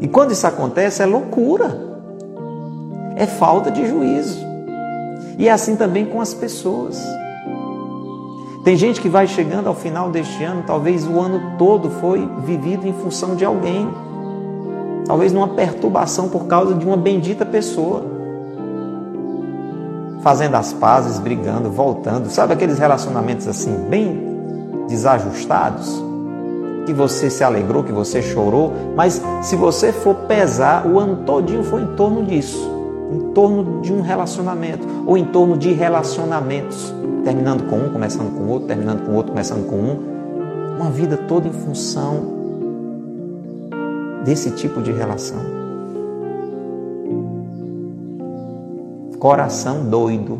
E 0.00 0.06
quando 0.06 0.30
isso 0.30 0.46
acontece 0.46 1.02
é 1.02 1.06
loucura, 1.06 1.76
é 3.16 3.26
falta 3.26 3.70
de 3.70 3.86
juízo. 3.86 4.47
E 5.38 5.46
é 5.46 5.52
assim 5.52 5.76
também 5.76 6.04
com 6.04 6.20
as 6.20 6.34
pessoas. 6.34 7.00
Tem 8.64 8.76
gente 8.76 9.00
que 9.00 9.08
vai 9.08 9.28
chegando 9.28 9.68
ao 9.68 9.74
final 9.74 10.10
deste 10.10 10.42
ano, 10.42 10.64
talvez 10.66 11.06
o 11.06 11.18
ano 11.20 11.56
todo 11.56 11.88
foi 11.88 12.28
vivido 12.44 12.86
em 12.88 12.92
função 12.92 13.36
de 13.36 13.44
alguém. 13.44 13.88
Talvez 15.06 15.32
numa 15.32 15.48
perturbação 15.48 16.28
por 16.28 16.46
causa 16.46 16.74
de 16.74 16.84
uma 16.84 16.96
bendita 16.96 17.46
pessoa. 17.46 18.04
Fazendo 20.22 20.56
as 20.56 20.72
pazes, 20.72 21.20
brigando, 21.20 21.70
voltando. 21.70 22.28
Sabe 22.28 22.52
aqueles 22.52 22.80
relacionamentos 22.80 23.46
assim, 23.46 23.72
bem 23.88 24.20
desajustados? 24.88 26.02
Que 26.84 26.92
você 26.92 27.30
se 27.30 27.44
alegrou, 27.44 27.84
que 27.84 27.92
você 27.92 28.20
chorou, 28.20 28.72
mas 28.96 29.22
se 29.42 29.54
você 29.54 29.92
for 29.92 30.14
pesar, 30.26 30.84
o 30.84 30.98
ano 30.98 31.24
todinho 31.24 31.62
foi 31.62 31.82
em 31.82 31.94
torno 31.94 32.24
disso 32.24 32.77
em 33.10 33.32
torno 33.32 33.80
de 33.80 33.92
um 33.92 34.00
relacionamento 34.00 34.86
ou 35.06 35.16
em 35.16 35.24
torno 35.24 35.56
de 35.56 35.72
relacionamentos, 35.72 36.94
terminando 37.24 37.68
com 37.68 37.76
um, 37.76 37.88
começando 37.90 38.36
com 38.36 38.48
outro, 38.48 38.68
terminando 38.68 39.06
com 39.06 39.14
outro, 39.14 39.32
começando 39.32 39.66
com 39.66 39.76
um. 39.76 40.18
Uma 40.78 40.90
vida 40.90 41.16
toda 41.16 41.48
em 41.48 41.52
função 41.52 42.38
desse 44.24 44.50
tipo 44.52 44.80
de 44.80 44.92
relação. 44.92 45.40
Coração 49.18 49.84
doido. 49.84 50.38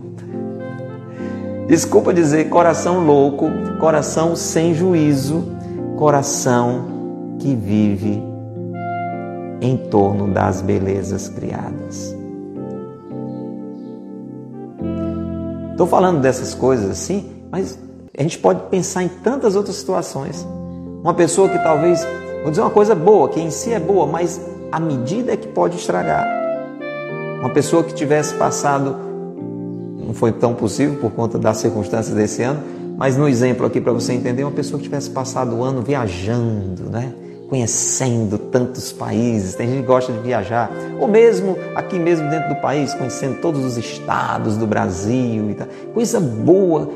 Desculpa 1.66 2.14
dizer 2.14 2.48
coração 2.48 3.04
louco, 3.04 3.50
coração 3.80 4.36
sem 4.36 4.72
juízo, 4.72 5.44
coração 5.96 6.84
que 7.38 7.54
vive 7.54 8.22
em 9.60 9.76
torno 9.76 10.28
das 10.28 10.62
belezas 10.62 11.28
criadas. 11.28 12.17
Estou 15.79 15.87
falando 15.87 16.20
dessas 16.20 16.55
coisas 16.55 16.91
assim, 16.91 17.24
mas 17.53 17.79
A 18.18 18.22
gente 18.22 18.37
pode 18.41 18.62
pensar 18.62 19.05
em 19.05 19.09
tantas 19.09 19.55
outras 19.55 19.76
situações. 19.76 20.45
Uma 21.05 21.14
pessoa 21.14 21.49
que 21.49 21.57
talvez, 21.59 22.05
vou 22.43 22.51
dizer 22.51 22.62
uma 22.62 22.70
coisa 22.70 22.97
boa, 22.97 23.29
que 23.29 23.39
em 23.39 23.49
si 23.49 23.72
é 23.72 23.79
boa, 23.79 24.05
mas 24.05 24.41
a 24.72 24.81
medida 24.81 25.35
é 25.35 25.37
que 25.37 25.47
pode 25.47 25.76
estragar. 25.76 26.26
Uma 27.39 27.51
pessoa 27.51 27.85
que 27.85 27.95
tivesse 27.95 28.35
passado, 28.35 28.97
não 30.05 30.12
foi 30.12 30.33
tão 30.33 30.53
possível 30.53 30.97
por 30.97 31.12
conta 31.12 31.39
das 31.39 31.59
circunstâncias 31.59 32.12
desse 32.12 32.43
ano, 32.43 32.61
mas 32.97 33.16
no 33.16 33.29
exemplo 33.29 33.64
aqui 33.64 33.81
para 33.81 33.93
você 33.93 34.12
entender, 34.12 34.43
uma 34.43 34.51
pessoa 34.51 34.79
que 34.79 34.85
tivesse 34.85 35.11
passado 35.11 35.55
o 35.55 35.62
ano 35.62 35.81
viajando, 35.81 36.91
né? 36.91 37.12
Conhecendo 37.49 38.36
tantos 38.36 38.92
países, 38.92 39.55
tem 39.55 39.68
gente 39.68 39.80
que 39.80 39.86
gosta 39.86 40.12
de 40.12 40.18
viajar, 40.18 40.70
ou 41.01 41.09
mesmo 41.09 41.57
aqui 41.74 41.99
mesmo 41.99 42.28
dentro 42.28 42.51
do 42.51 42.57
país, 42.57 42.92
conhecendo 42.94 43.40
todos 43.40 43.64
os 43.64 43.78
estados 43.78 44.57
do 44.57 44.66
Brasil 44.66 45.51
e 45.51 45.55
tal. 45.55 45.66
Coisa 45.94 46.20
boa, 46.20 46.88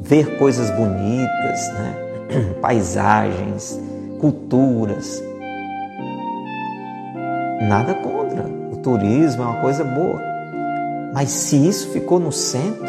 ver 0.00 0.38
coisas 0.38 0.70
bonitas, 0.70 1.72
né? 1.72 1.96
paisagens, 2.60 3.80
culturas. 4.20 5.22
Nada 7.62 7.94
contra. 7.94 8.44
O 8.72 8.76
turismo 8.76 9.42
é 9.42 9.46
uma 9.46 9.60
coisa 9.60 9.82
boa. 9.82 10.20
Mas 11.14 11.30
se 11.30 11.56
isso 11.56 11.88
ficou 11.88 12.20
no 12.20 12.30
centro, 12.30 12.86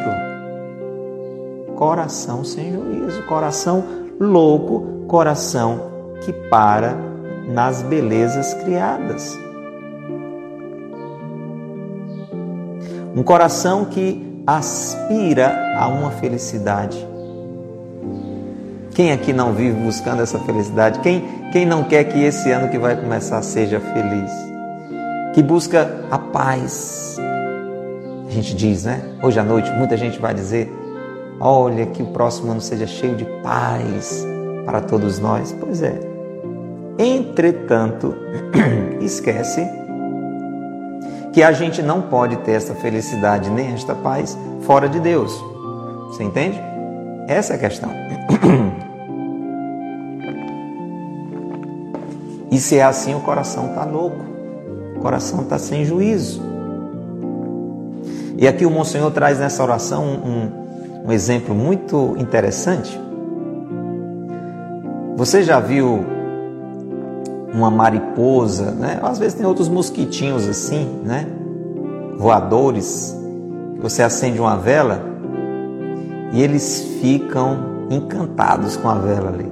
coração 1.75 2.43
sem 2.43 2.71
juízo, 2.71 3.23
coração 3.23 3.83
louco, 4.19 5.05
coração 5.07 5.90
que 6.21 6.31
para 6.49 6.95
nas 7.47 7.81
belezas 7.81 8.53
criadas. 8.55 9.37
Um 13.15 13.23
coração 13.23 13.85
que 13.85 14.43
aspira 14.47 15.75
a 15.77 15.87
uma 15.87 16.11
felicidade. 16.11 17.05
Quem 18.93 19.11
aqui 19.11 19.33
não 19.33 19.53
vive 19.53 19.79
buscando 19.79 20.21
essa 20.21 20.39
felicidade? 20.39 20.99
Quem, 20.99 21.23
quem 21.51 21.65
não 21.65 21.83
quer 21.83 22.05
que 22.05 22.23
esse 22.23 22.51
ano 22.51 22.69
que 22.69 22.77
vai 22.77 22.95
começar 22.95 23.41
seja 23.41 23.79
feliz? 23.79 24.31
Que 25.33 25.41
busca 25.41 26.05
a 26.09 26.17
paz. 26.17 27.17
A 28.27 28.31
gente 28.31 28.55
diz, 28.55 28.85
né? 28.85 29.01
Hoje 29.21 29.39
à 29.39 29.43
noite 29.43 29.69
muita 29.71 29.97
gente 29.97 30.19
vai 30.19 30.33
dizer: 30.33 30.71
olha, 31.39 31.85
que 31.85 32.03
o 32.03 32.07
próximo 32.07 32.51
ano 32.51 32.61
seja 32.61 32.87
cheio 32.87 33.15
de 33.15 33.25
paz 33.41 34.25
para 34.65 34.81
todos 34.81 35.19
nós. 35.19 35.55
Pois 35.59 35.81
é, 35.81 36.10
Entretanto, 36.97 38.15
esquece 39.01 39.67
que 41.33 41.41
a 41.41 41.51
gente 41.51 41.81
não 41.81 42.01
pode 42.01 42.37
ter 42.37 42.51
essa 42.51 42.75
felicidade 42.75 43.49
nem 43.49 43.73
esta 43.73 43.95
paz 43.95 44.37
fora 44.61 44.87
de 44.89 44.99
Deus. 44.99 45.33
Você 46.07 46.23
entende? 46.23 46.59
Essa 47.27 47.53
é 47.53 47.55
a 47.55 47.59
questão. 47.59 47.89
E 52.51 52.59
se 52.59 52.77
é 52.77 52.83
assim, 52.83 53.15
o 53.15 53.21
coração 53.21 53.67
está 53.67 53.85
louco, 53.85 54.25
o 54.97 54.99
coração 54.99 55.41
está 55.43 55.57
sem 55.57 55.85
juízo. 55.85 56.41
E 58.37 58.45
aqui 58.45 58.65
o 58.65 58.69
Monsenhor 58.69 59.09
traz 59.11 59.39
nessa 59.39 59.63
oração 59.63 60.03
um, 60.03 61.07
um 61.07 61.11
exemplo 61.13 61.55
muito 61.55 62.13
interessante. 62.17 62.99
Você 65.15 65.43
já 65.43 65.61
viu 65.61 66.03
uma 67.53 67.69
mariposa, 67.69 68.71
né? 68.71 68.99
Às 69.01 69.19
vezes 69.19 69.33
tem 69.33 69.45
outros 69.45 69.67
mosquitinhos 69.67 70.47
assim, 70.47 70.85
né? 71.03 71.27
Voadores. 72.17 73.17
Você 73.81 74.03
acende 74.03 74.39
uma 74.39 74.57
vela 74.57 75.01
e 76.31 76.41
eles 76.41 76.81
ficam 77.01 77.57
encantados 77.89 78.77
com 78.77 78.89
a 78.89 78.95
vela 78.95 79.29
ali. 79.29 79.51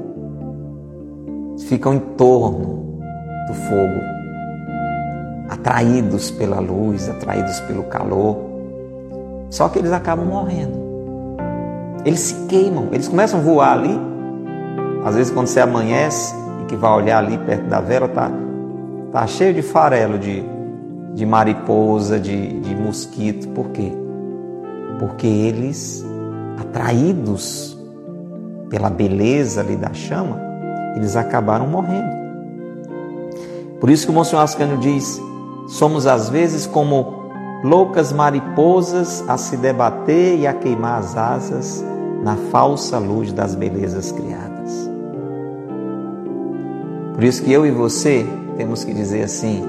Ficam 1.68 1.94
em 1.94 2.00
torno 2.00 3.00
do 3.48 3.54
fogo, 3.54 4.02
atraídos 5.50 6.32
pela 6.32 6.60
luz, 6.60 7.10
atraídos 7.10 7.60
pelo 7.62 7.84
calor. 7.84 8.38
Só 9.50 9.68
que 9.68 9.80
eles 9.80 9.92
acabam 9.92 10.26
morrendo. 10.26 10.80
Eles 12.06 12.20
se 12.20 12.46
queimam, 12.46 12.88
eles 12.92 13.08
começam 13.08 13.40
a 13.40 13.44
voar 13.44 13.74
ali. 13.74 14.00
Às 15.04 15.16
vezes, 15.16 15.32
quando 15.32 15.48
você 15.48 15.60
amanhece, 15.60 16.34
que 16.70 16.76
vai 16.76 16.92
olhar 16.92 17.18
ali 17.18 17.38
perto 17.40 17.68
da 17.68 17.82
vela, 17.82 18.08
tá, 18.08 18.32
tá 19.12 19.26
cheio 19.26 19.54
de 19.54 19.64
farelo 19.64 20.20
de, 20.20 20.44
de 21.16 21.26
mariposa, 21.26 22.20
de, 22.20 22.60
de 22.60 22.76
mosquito. 22.76 23.48
Por 23.50 23.70
quê? 23.70 23.92
Porque 25.00 25.28
eles, 25.28 26.06
atraídos 26.62 27.78
pela 28.70 28.90
beleza 28.90 29.62
ali 29.62 29.76
da 29.76 29.92
chama, 29.94 30.40
eles 30.96 31.16
acabaram 31.16 31.68
morrendo. 31.68 32.20
Por 33.80 33.90
isso 33.90 34.06
que 34.06 34.12
o 34.12 34.16
Monsenhor 34.16 34.44
Ascânio 34.44 34.78
diz: 34.78 35.20
somos 35.68 36.06
às 36.06 36.30
vezes 36.30 36.68
como 36.68 37.20
loucas 37.64 38.14
mariposas 38.14 39.24
a 39.28 39.38
se 39.38 39.58
debater 39.58 40.38
e 40.38 40.46
a 40.48 40.54
queimar 40.54 41.00
as 41.00 41.18
asas 41.18 41.84
na 42.24 42.36
falsa 42.52 43.00
luz 43.00 43.32
das 43.32 43.56
belezas 43.56 44.12
criadas. 44.12 44.49
Por 47.20 47.26
isso 47.26 47.44
que 47.44 47.52
eu 47.52 47.66
e 47.66 47.70
você 47.70 48.26
temos 48.56 48.86
que 48.86 48.94
dizer 48.94 49.24
assim: 49.24 49.62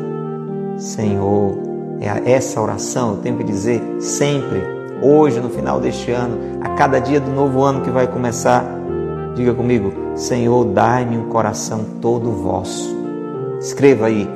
Senhor, 0.78 1.58
é 2.00 2.30
essa 2.30 2.60
oração 2.60 3.10
eu 3.10 3.16
tenho 3.16 3.38
que 3.38 3.42
dizer 3.42 3.82
sempre, 3.98 4.62
hoje, 5.02 5.40
no 5.40 5.50
final 5.50 5.80
deste 5.80 6.12
ano, 6.12 6.38
a 6.60 6.68
cada 6.76 7.00
dia 7.00 7.18
do 7.18 7.32
novo 7.32 7.60
ano 7.64 7.80
que 7.80 7.90
vai 7.90 8.06
começar. 8.06 8.64
Diga 9.34 9.52
comigo: 9.52 9.92
Senhor, 10.14 10.64
dai-me 10.66 11.18
um 11.18 11.28
coração 11.28 11.84
todo 12.00 12.30
vosso. 12.30 12.96
Escreva 13.58 14.06
aí: 14.06 14.30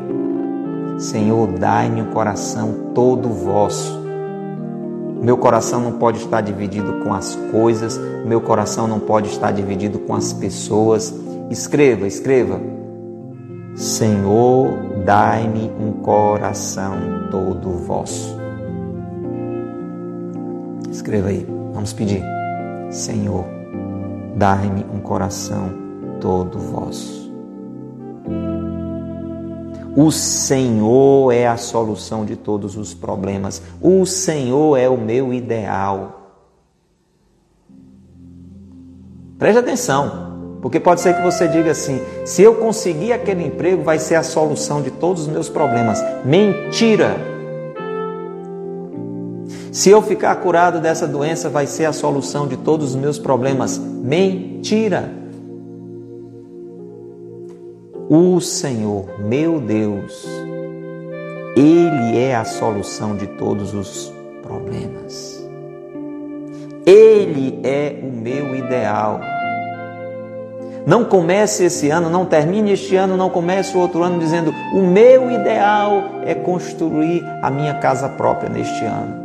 Senhor, 0.98 1.46
dai-me 1.46 2.02
um 2.02 2.06
coração 2.06 2.90
todo 2.96 3.28
vosso. 3.28 3.96
Meu 5.22 5.38
coração 5.38 5.78
não 5.78 5.92
pode 5.92 6.18
estar 6.18 6.40
dividido 6.40 6.94
com 6.94 7.14
as 7.14 7.36
coisas, 7.52 7.96
meu 8.26 8.40
coração 8.40 8.88
não 8.88 8.98
pode 8.98 9.28
estar 9.28 9.52
dividido 9.52 10.00
com 10.00 10.16
as 10.16 10.32
pessoas. 10.32 11.14
Escreva, 11.48 12.08
escreva. 12.08 12.73
Senhor, 13.74 15.02
dai-me 15.04 15.70
um 15.80 15.92
coração 15.94 16.96
todo 17.30 17.70
vosso. 17.70 18.36
Escreva 20.88 21.28
aí, 21.28 21.44
vamos 21.72 21.92
pedir. 21.92 22.22
Senhor, 22.90 23.44
dai-me 24.36 24.86
um 24.94 25.00
coração 25.00 25.70
todo 26.20 26.56
vosso. 26.58 27.32
O 29.96 30.10
Senhor 30.10 31.32
é 31.32 31.46
a 31.46 31.56
solução 31.56 32.24
de 32.24 32.36
todos 32.36 32.76
os 32.76 32.94
problemas. 32.94 33.60
O 33.80 34.06
Senhor 34.06 34.76
é 34.76 34.88
o 34.88 34.96
meu 34.96 35.32
ideal. 35.32 36.20
Preste 39.38 39.58
atenção. 39.58 40.33
Porque 40.64 40.80
pode 40.80 41.02
ser 41.02 41.14
que 41.14 41.20
você 41.20 41.46
diga 41.46 41.72
assim: 41.72 42.00
se 42.24 42.40
eu 42.40 42.54
conseguir 42.54 43.12
aquele 43.12 43.44
emprego, 43.44 43.82
vai 43.82 43.98
ser 43.98 44.14
a 44.14 44.22
solução 44.22 44.80
de 44.80 44.90
todos 44.90 45.24
os 45.24 45.28
meus 45.28 45.46
problemas. 45.46 46.02
Mentira! 46.24 47.16
Se 49.70 49.90
eu 49.90 50.00
ficar 50.00 50.34
curado 50.36 50.80
dessa 50.80 51.06
doença, 51.06 51.50
vai 51.50 51.66
ser 51.66 51.84
a 51.84 51.92
solução 51.92 52.48
de 52.48 52.56
todos 52.56 52.94
os 52.94 52.96
meus 52.96 53.18
problemas. 53.18 53.76
Mentira! 53.76 55.12
O 58.08 58.40
Senhor, 58.40 59.20
meu 59.20 59.60
Deus, 59.60 60.26
Ele 61.54 62.18
é 62.18 62.34
a 62.36 62.44
solução 62.46 63.14
de 63.14 63.26
todos 63.26 63.74
os 63.74 64.10
problemas. 64.42 65.46
Ele 66.86 67.60
é 67.62 68.00
o 68.02 68.10
meu 68.10 68.56
ideal. 68.56 69.33
Não 70.86 71.04
comece 71.04 71.64
esse 71.64 71.88
ano, 71.88 72.10
não 72.10 72.26
termine 72.26 72.72
este 72.72 72.94
ano, 72.94 73.16
não 73.16 73.30
comece 73.30 73.74
o 73.76 73.80
outro 73.80 74.02
ano 74.02 74.18
dizendo: 74.18 74.54
o 74.74 74.82
meu 74.82 75.30
ideal 75.30 76.22
é 76.26 76.34
construir 76.34 77.24
a 77.42 77.50
minha 77.50 77.74
casa 77.74 78.08
própria 78.08 78.50
neste 78.50 78.84
ano. 78.84 79.24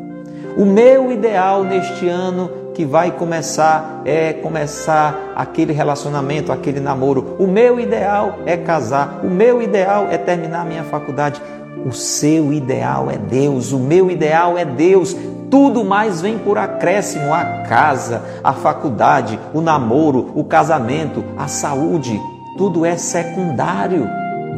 O 0.58 0.66
meu 0.66 1.12
ideal 1.12 1.64
neste 1.64 2.08
ano 2.08 2.50
que 2.74 2.86
vai 2.86 3.12
começar 3.12 4.02
é 4.06 4.32
começar 4.32 5.34
aquele 5.36 5.74
relacionamento, 5.74 6.52
aquele 6.52 6.80
namoro. 6.80 7.36
O 7.38 7.46
meu 7.46 7.78
ideal 7.78 8.40
é 8.46 8.56
casar. 8.56 9.20
O 9.22 9.30
meu 9.30 9.62
ideal 9.62 10.08
é 10.10 10.18
terminar 10.18 10.62
a 10.62 10.66
minha 10.66 10.84
faculdade. 10.84 11.42
O 11.86 11.92
seu 11.92 12.54
ideal 12.54 13.10
é 13.12 13.18
Deus, 13.18 13.74
o 13.74 13.80
meu 13.80 14.10
ideal 14.10 14.58
é 14.58 14.64
Deus. 14.64 15.16
Tudo 15.50 15.84
mais 15.84 16.22
vem 16.22 16.38
por 16.38 16.58
acréscimo: 16.58 17.34
a 17.34 17.44
casa, 17.68 18.24
a 18.44 18.54
faculdade, 18.54 19.40
o 19.54 19.62
namoro, 19.62 20.32
o 20.36 20.44
casamento, 20.44 21.24
a 21.38 21.48
saúde. 21.48 22.20
Tudo 22.58 22.86
é 22.86 22.98
secundário. 22.98 24.08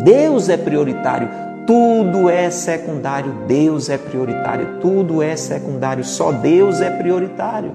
Deus 0.03 0.49
é 0.49 0.57
prioritário. 0.57 1.29
Tudo 1.65 2.29
é 2.29 2.49
secundário. 2.49 3.31
Deus 3.47 3.89
é 3.89 3.97
prioritário. 3.97 4.79
Tudo 4.81 5.21
é 5.21 5.35
secundário. 5.35 6.03
Só 6.03 6.31
Deus 6.31 6.81
é 6.81 6.89
prioritário. 6.89 7.71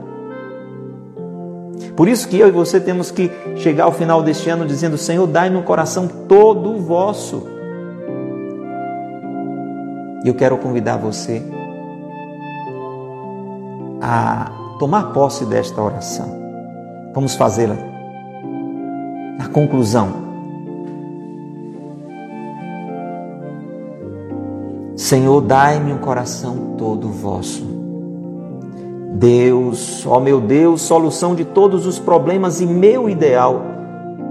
Por 1.95 2.09
isso 2.09 2.29
que 2.29 2.39
eu 2.39 2.49
e 2.49 2.51
você 2.51 2.81
temos 2.81 3.11
que 3.11 3.31
chegar 3.57 3.85
ao 3.85 3.93
final 3.93 4.23
deste 4.23 4.51
ano 4.51 4.67
dizendo: 4.67 4.99
Senhor, 4.99 5.27
dai 5.27 5.49
no 5.49 5.63
coração 5.63 6.09
todo 6.29 6.79
vosso. 6.79 7.47
E 10.25 10.29
eu 10.29 10.35
quero 10.35 10.59
convidar 10.59 10.97
você 10.97 11.43
a 14.09 14.53
tomar 14.79 15.13
posse 15.13 15.45
desta 15.45 15.83
oração. 15.83 16.29
Vamos 17.13 17.35
fazê-la. 17.35 17.77
Na 19.37 19.49
conclusão, 19.49 20.27
Senhor, 24.95 25.41
dai-me 25.41 25.93
um 25.93 25.99
coração 25.99 26.77
todo 26.79 27.09
vosso. 27.09 27.65
Deus, 29.15 30.07
ó 30.07 30.21
meu 30.21 30.41
Deus, 30.41 30.83
solução 30.83 31.35
de 31.35 31.45
todos 31.45 31.85
os 31.87 31.99
problemas 31.99 32.61
e 32.61 32.67
meu 32.67 33.09
ideal. 33.09 33.61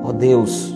Ó 0.03 0.11
Deus, 0.11 0.74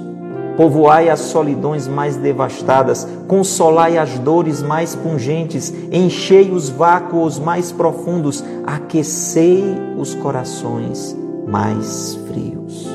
povoai 0.60 1.08
as 1.08 1.22
solidões 1.22 1.88
mais 1.88 2.18
devastadas, 2.18 3.08
consolai 3.30 3.98
as 3.98 4.20
dores 4.20 4.62
mais 4.62 4.94
pungentes, 4.94 5.74
enchei 5.90 6.52
os 6.52 6.68
vácuos 6.68 7.40
mais 7.40 7.72
profundos, 7.72 8.44
aquecei 8.68 9.64
os 9.98 10.14
corações 10.16 11.16
mais 11.48 12.16
frios. 12.28 12.90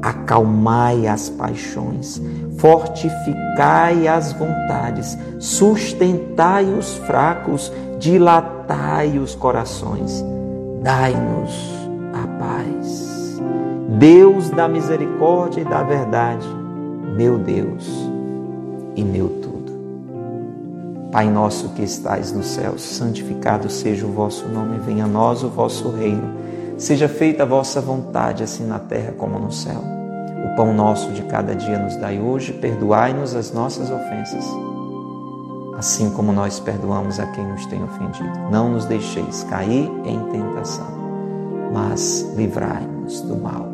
Acalmai 0.00 1.08
as 1.08 1.28
paixões, 1.28 2.22
fortificai 2.58 4.06
as 4.06 4.32
vontades, 4.32 5.18
sustentai 5.40 6.66
os 6.66 6.98
fracos, 6.98 7.72
dilatai 7.98 9.18
os 9.18 9.34
corações, 9.34 10.24
dai-nos 10.84 11.50
a 12.12 12.28
paz. 12.38 13.13
Deus 13.98 14.50
da 14.50 14.66
misericórdia 14.66 15.60
e 15.60 15.64
da 15.64 15.82
verdade, 15.84 16.46
meu 17.16 17.38
Deus 17.38 17.88
e 18.96 19.04
meu 19.04 19.28
tudo. 19.28 19.72
Pai 21.12 21.30
nosso 21.30 21.68
que 21.70 21.82
estais 21.84 22.32
no 22.32 22.42
céu, 22.42 22.76
santificado 22.76 23.70
seja 23.70 24.04
o 24.04 24.10
vosso 24.10 24.48
nome, 24.48 24.78
venha 24.78 25.04
a 25.04 25.08
nós 25.08 25.44
o 25.44 25.48
vosso 25.48 25.90
reino. 25.90 26.34
Seja 26.76 27.08
feita 27.08 27.44
a 27.44 27.46
vossa 27.46 27.80
vontade, 27.80 28.42
assim 28.42 28.66
na 28.66 28.80
terra 28.80 29.12
como 29.16 29.38
no 29.38 29.52
céu. 29.52 29.80
O 30.44 30.56
pão 30.56 30.74
nosso 30.74 31.12
de 31.12 31.22
cada 31.22 31.54
dia 31.54 31.78
nos 31.78 31.94
dai 31.94 32.20
hoje, 32.20 32.52
perdoai-nos 32.52 33.36
as 33.36 33.52
nossas 33.52 33.90
ofensas, 33.92 34.44
assim 35.78 36.10
como 36.10 36.32
nós 36.32 36.58
perdoamos 36.58 37.20
a 37.20 37.26
quem 37.28 37.46
nos 37.46 37.64
tem 37.66 37.80
ofendido. 37.80 38.40
Não 38.50 38.70
nos 38.70 38.86
deixeis 38.86 39.44
cair 39.44 39.88
em 40.04 40.18
tentação, 40.32 40.88
mas 41.72 42.28
livrai-nos 42.36 43.20
do 43.20 43.36
mal. 43.36 43.73